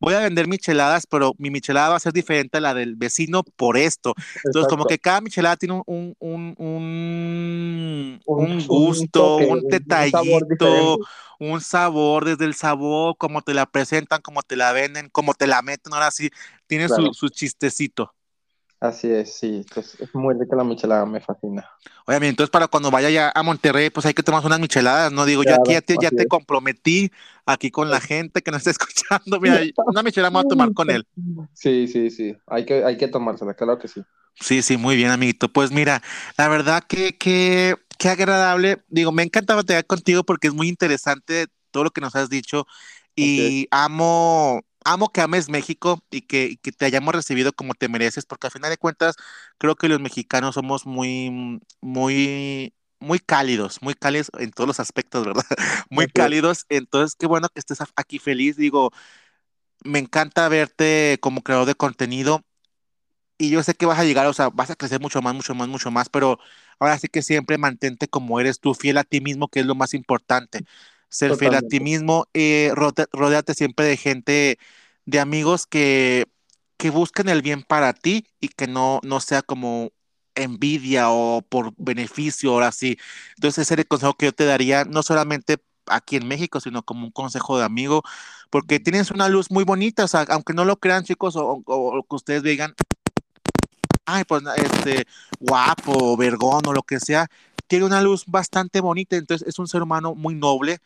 voy 0.00 0.14
a 0.14 0.20
vender 0.20 0.46
micheladas, 0.48 1.06
pero 1.06 1.34
mi 1.38 1.50
michelada 1.50 1.90
va 1.90 1.96
a 1.96 2.00
ser 2.00 2.12
diferente 2.12 2.58
a 2.58 2.60
la 2.60 2.74
del 2.74 2.96
vecino 2.96 3.42
por 3.42 3.76
esto. 3.76 4.14
Entonces, 4.44 4.68
como 4.68 4.86
que 4.86 4.98
cada 4.98 5.20
michelada 5.20 5.56
tiene 5.56 5.82
un, 5.86 6.14
un, 6.18 6.54
un, 6.58 8.20
un 8.26 8.66
gusto, 8.66 9.36
un, 9.36 9.58
un 9.58 9.68
detallito, 9.68 10.98
un 11.38 11.60
sabor, 11.60 12.24
desde 12.24 12.44
el 12.44 12.54
sabor, 12.54 13.16
cómo 13.18 13.42
te 13.42 13.54
la 13.54 13.66
presentan, 13.66 14.22
cómo 14.22 14.42
te 14.42 14.56
la 14.56 14.72
venden, 14.72 15.08
cómo 15.10 15.34
te 15.34 15.46
la 15.46 15.62
meten, 15.62 15.92
ahora 15.94 16.10
sí, 16.10 16.30
tiene 16.66 16.86
claro. 16.86 17.12
su, 17.12 17.14
su 17.14 17.28
chistecito. 17.28 18.13
Así 18.84 19.10
es, 19.10 19.36
sí, 19.36 19.64
pues 19.72 19.96
es 19.98 20.14
muy 20.14 20.34
rica 20.34 20.54
la 20.54 20.62
michelada, 20.62 21.06
me 21.06 21.18
fascina. 21.18 21.66
Oye, 22.04 22.18
entonces 22.28 22.50
para 22.50 22.68
cuando 22.68 22.90
vaya 22.90 23.08
ya 23.08 23.32
a 23.34 23.42
Monterrey, 23.42 23.88
pues 23.88 24.04
hay 24.04 24.12
que 24.12 24.22
tomar 24.22 24.44
unas 24.44 24.60
micheladas, 24.60 25.10
¿no? 25.10 25.24
Digo, 25.24 25.40
claro, 25.40 25.56
yo 25.56 25.62
aquí 25.62 25.72
ya 25.72 25.80
te, 25.80 25.96
ya 25.98 26.10
te 26.10 26.26
comprometí 26.26 27.10
aquí 27.46 27.70
con 27.70 27.88
la 27.88 27.98
gente 27.98 28.42
que 28.42 28.50
nos 28.50 28.58
está 28.58 28.70
escuchando, 28.84 29.40
mira, 29.40 29.62
una 29.86 30.02
michelada 30.02 30.28
voy 30.28 30.42
a 30.44 30.48
tomar 30.48 30.74
con 30.74 30.90
él. 30.90 31.06
Sí, 31.54 31.88
sí, 31.88 32.10
sí, 32.10 32.36
hay 32.46 32.66
que, 32.66 32.84
hay 32.84 32.98
que 32.98 33.08
tomársela, 33.08 33.54
claro 33.54 33.78
que 33.78 33.88
sí. 33.88 34.02
Sí, 34.34 34.60
sí, 34.60 34.76
muy 34.76 34.96
bien, 34.96 35.10
amiguito. 35.10 35.48
Pues 35.48 35.70
mira, 35.72 36.02
la 36.36 36.48
verdad 36.48 36.84
que, 36.86 37.16
que, 37.16 37.76
que 37.98 38.08
agradable, 38.10 38.82
digo, 38.88 39.12
me 39.12 39.22
encanta 39.22 39.54
batallar 39.54 39.86
contigo 39.86 40.24
porque 40.24 40.48
es 40.48 40.52
muy 40.52 40.68
interesante 40.68 41.46
todo 41.70 41.84
lo 41.84 41.90
que 41.90 42.02
nos 42.02 42.14
has 42.16 42.28
dicho 42.28 42.66
y 43.16 43.38
okay. 43.38 43.68
amo 43.70 44.62
amo 44.84 45.10
que 45.12 45.20
ames 45.20 45.48
México 45.48 46.02
y 46.10 46.22
que, 46.22 46.46
y 46.46 46.56
que, 46.56 46.72
te 46.72 46.84
hayamos 46.86 47.14
recibido 47.14 47.52
como 47.52 47.74
te 47.74 47.88
mereces, 47.88 48.26
porque 48.26 48.46
al 48.48 48.52
final 48.52 48.70
de 48.70 48.78
cuentas 48.78 49.16
creo 49.58 49.76
que 49.76 49.88
los 49.88 50.00
mexicanos 50.00 50.54
somos 50.56 50.86
muy, 50.86 51.60
muy, 51.80 52.74
muy 53.00 53.18
cálidos, 53.18 53.82
muy 53.82 53.94
cálidos 53.94 54.30
en 54.38 54.50
todos 54.52 54.68
los 54.68 54.80
aspectos, 54.80 55.26
¿verdad? 55.26 55.44
Muy 55.90 56.06
cálidos. 56.08 56.66
Entonces, 56.68 57.16
qué 57.18 57.26
bueno 57.26 57.48
que 57.48 57.60
estés 57.60 57.78
aquí 57.96 58.18
feliz. 58.18 58.56
Digo, 58.56 58.90
me 59.84 59.98
encanta 59.98 60.48
verte 60.48 61.18
como 61.20 61.42
creador 61.42 61.66
de 61.66 61.74
contenido 61.74 62.42
y 63.38 63.50
yo 63.50 63.62
sé 63.62 63.74
que 63.74 63.86
vas 63.86 63.98
a 63.98 64.04
llegar, 64.04 64.26
o 64.26 64.32
sea, 64.32 64.48
vas 64.50 64.70
a 64.70 64.76
crecer 64.76 65.00
mucho 65.00 65.20
más, 65.22 65.34
mucho 65.34 65.54
más, 65.54 65.68
mucho 65.68 65.90
más, 65.90 66.08
pero 66.08 66.38
ahora 66.78 66.98
sí 66.98 67.08
que 67.08 67.22
siempre 67.22 67.58
mantente 67.58 68.08
como 68.08 68.38
eres 68.40 68.60
tú, 68.60 68.74
fiel 68.74 68.98
a 68.98 69.04
ti 69.04 69.20
mismo, 69.20 69.48
que 69.48 69.60
es 69.60 69.66
lo 69.66 69.74
más 69.74 69.94
importante. 69.94 70.64
Ser 71.14 71.36
fiel 71.36 71.54
a 71.54 71.62
ti 71.62 71.78
mismo, 71.78 72.26
eh, 72.34 72.72
rodeate 72.74 73.54
siempre 73.54 73.86
de 73.86 73.96
gente, 73.96 74.58
de 75.06 75.20
amigos 75.20 75.64
que, 75.64 76.26
que 76.76 76.90
busquen 76.90 77.28
el 77.28 77.40
bien 77.40 77.62
para 77.62 77.92
ti 77.92 78.26
y 78.40 78.48
que 78.48 78.66
no, 78.66 78.98
no 79.04 79.20
sea 79.20 79.42
como 79.42 79.92
envidia 80.34 81.10
o 81.10 81.40
por 81.42 81.72
beneficio, 81.76 82.50
ahora 82.50 82.72
sí. 82.72 82.98
Entonces, 83.36 83.62
ese 83.62 83.74
es 83.74 83.78
el 83.78 83.86
consejo 83.86 84.14
que 84.14 84.26
yo 84.26 84.32
te 84.32 84.44
daría, 84.44 84.84
no 84.86 85.04
solamente 85.04 85.58
aquí 85.86 86.16
en 86.16 86.26
México, 86.26 86.58
sino 86.58 86.82
como 86.82 87.06
un 87.06 87.12
consejo 87.12 87.58
de 87.58 87.64
amigo, 87.64 88.02
porque 88.50 88.80
tienes 88.80 89.12
una 89.12 89.28
luz 89.28 89.52
muy 89.52 89.62
bonita, 89.62 90.02
o 90.02 90.08
sea, 90.08 90.26
aunque 90.30 90.52
no 90.52 90.64
lo 90.64 90.80
crean 90.80 91.04
chicos 91.04 91.36
o, 91.36 91.62
o 91.64 92.02
que 92.02 92.16
ustedes 92.16 92.42
digan, 92.42 92.74
ay, 94.04 94.24
pues 94.24 94.42
este, 94.56 95.06
guapo, 95.38 96.16
vergón 96.16 96.62
o 96.66 96.72
lo 96.72 96.82
que 96.82 96.98
sea, 96.98 97.28
tiene 97.68 97.84
una 97.84 98.02
luz 98.02 98.24
bastante 98.26 98.80
bonita, 98.80 99.14
entonces 99.14 99.46
es 99.46 99.60
un 99.60 99.68
ser 99.68 99.80
humano 99.82 100.16
muy 100.16 100.34
noble, 100.34 100.80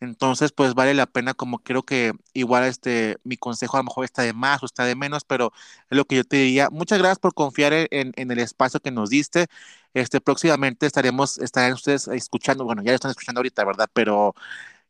entonces 0.00 0.52
pues 0.52 0.74
vale 0.74 0.94
la 0.94 1.06
pena 1.06 1.34
como 1.34 1.58
creo 1.58 1.82
que 1.82 2.12
igual 2.32 2.64
este, 2.64 3.16
mi 3.24 3.36
consejo 3.36 3.76
a 3.76 3.80
lo 3.80 3.84
mejor 3.84 4.04
está 4.04 4.22
de 4.22 4.32
más 4.32 4.62
o 4.62 4.66
está 4.66 4.84
de 4.84 4.96
menos, 4.96 5.24
pero 5.24 5.52
es 5.90 5.96
lo 5.96 6.04
que 6.04 6.16
yo 6.16 6.24
te 6.24 6.36
diría. 6.38 6.68
Muchas 6.70 6.98
gracias 6.98 7.18
por 7.18 7.34
confiar 7.34 7.72
en, 7.72 8.12
en 8.16 8.30
el 8.30 8.38
espacio 8.38 8.80
que 8.80 8.90
nos 8.90 9.10
diste. 9.10 9.46
Este, 9.94 10.20
próximamente 10.20 10.86
estaremos, 10.86 11.38
estarán 11.38 11.72
ustedes 11.72 12.08
escuchando, 12.08 12.64
bueno, 12.64 12.82
ya 12.82 12.90
lo 12.92 12.96
están 12.96 13.12
escuchando 13.12 13.38
ahorita, 13.38 13.64
¿verdad? 13.64 13.88
Pero 13.92 14.34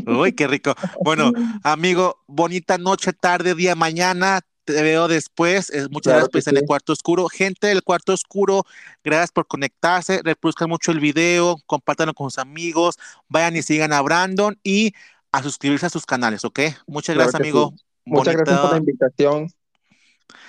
Uy, 0.06 0.32
qué 0.32 0.46
rico. 0.46 0.74
Bueno, 1.02 1.32
amigo, 1.64 2.18
bonita 2.26 2.76
noche, 2.76 3.12
tarde, 3.12 3.54
día, 3.54 3.74
mañana 3.74 4.40
te 4.72 4.82
veo 4.82 5.08
después. 5.08 5.72
Muchas 5.90 6.12
gracias 6.12 6.28
por 6.30 6.38
estar 6.38 6.54
en 6.54 6.58
el 6.58 6.66
cuarto 6.66 6.92
oscuro. 6.92 7.28
Gente 7.28 7.68
del 7.68 7.82
cuarto 7.82 8.12
oscuro, 8.12 8.64
gracias 9.04 9.32
por 9.32 9.46
conectarse. 9.46 10.20
Reproduzcan 10.22 10.68
mucho 10.68 10.92
el 10.92 11.00
video, 11.00 11.56
compártanlo 11.66 12.14
con 12.14 12.30
sus 12.30 12.38
amigos, 12.38 12.96
vayan 13.28 13.56
y 13.56 13.62
sigan 13.62 13.92
a 13.92 14.00
Brandon 14.02 14.58
y 14.62 14.92
a 15.32 15.42
suscribirse 15.42 15.86
a 15.86 15.90
sus 15.90 16.06
canales, 16.06 16.44
¿ok? 16.44 16.60
Muchas 16.86 17.14
gracias, 17.14 17.36
amigo. 17.36 17.74
Muchas 18.04 18.34
gracias 18.34 18.60
por 18.60 18.72
la 18.72 18.78
invitación. 18.78 19.48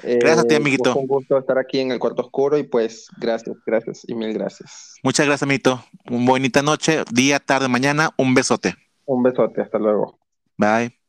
Gracias 0.04 0.40
a 0.40 0.44
ti, 0.44 0.54
eh, 0.54 0.58
amiguito. 0.58 0.96
Un 0.96 1.08
gusto 1.08 1.38
estar 1.38 1.58
aquí 1.58 1.80
en 1.80 1.92
el 1.92 2.00
cuarto 2.00 2.24
oscuro 2.24 2.58
y 2.58 2.64
pues 2.64 3.08
gracias, 3.18 3.58
gracias 3.66 4.04
y 4.08 4.16
mil 4.16 4.34
gracias. 4.34 4.96
Muchas 5.04 5.26
gracias, 5.26 5.44
amiguito. 5.44 5.84
Una 6.10 6.26
bonita 6.26 6.62
noche, 6.62 7.04
día, 7.12 7.40
tarde, 7.40 7.68
mañana. 7.68 8.12
Un 8.18 8.34
besote. 8.34 8.76
Un 9.06 9.24
besote, 9.24 9.62
hasta 9.62 9.80
luego. 9.80 10.18
Bye. 10.58 11.01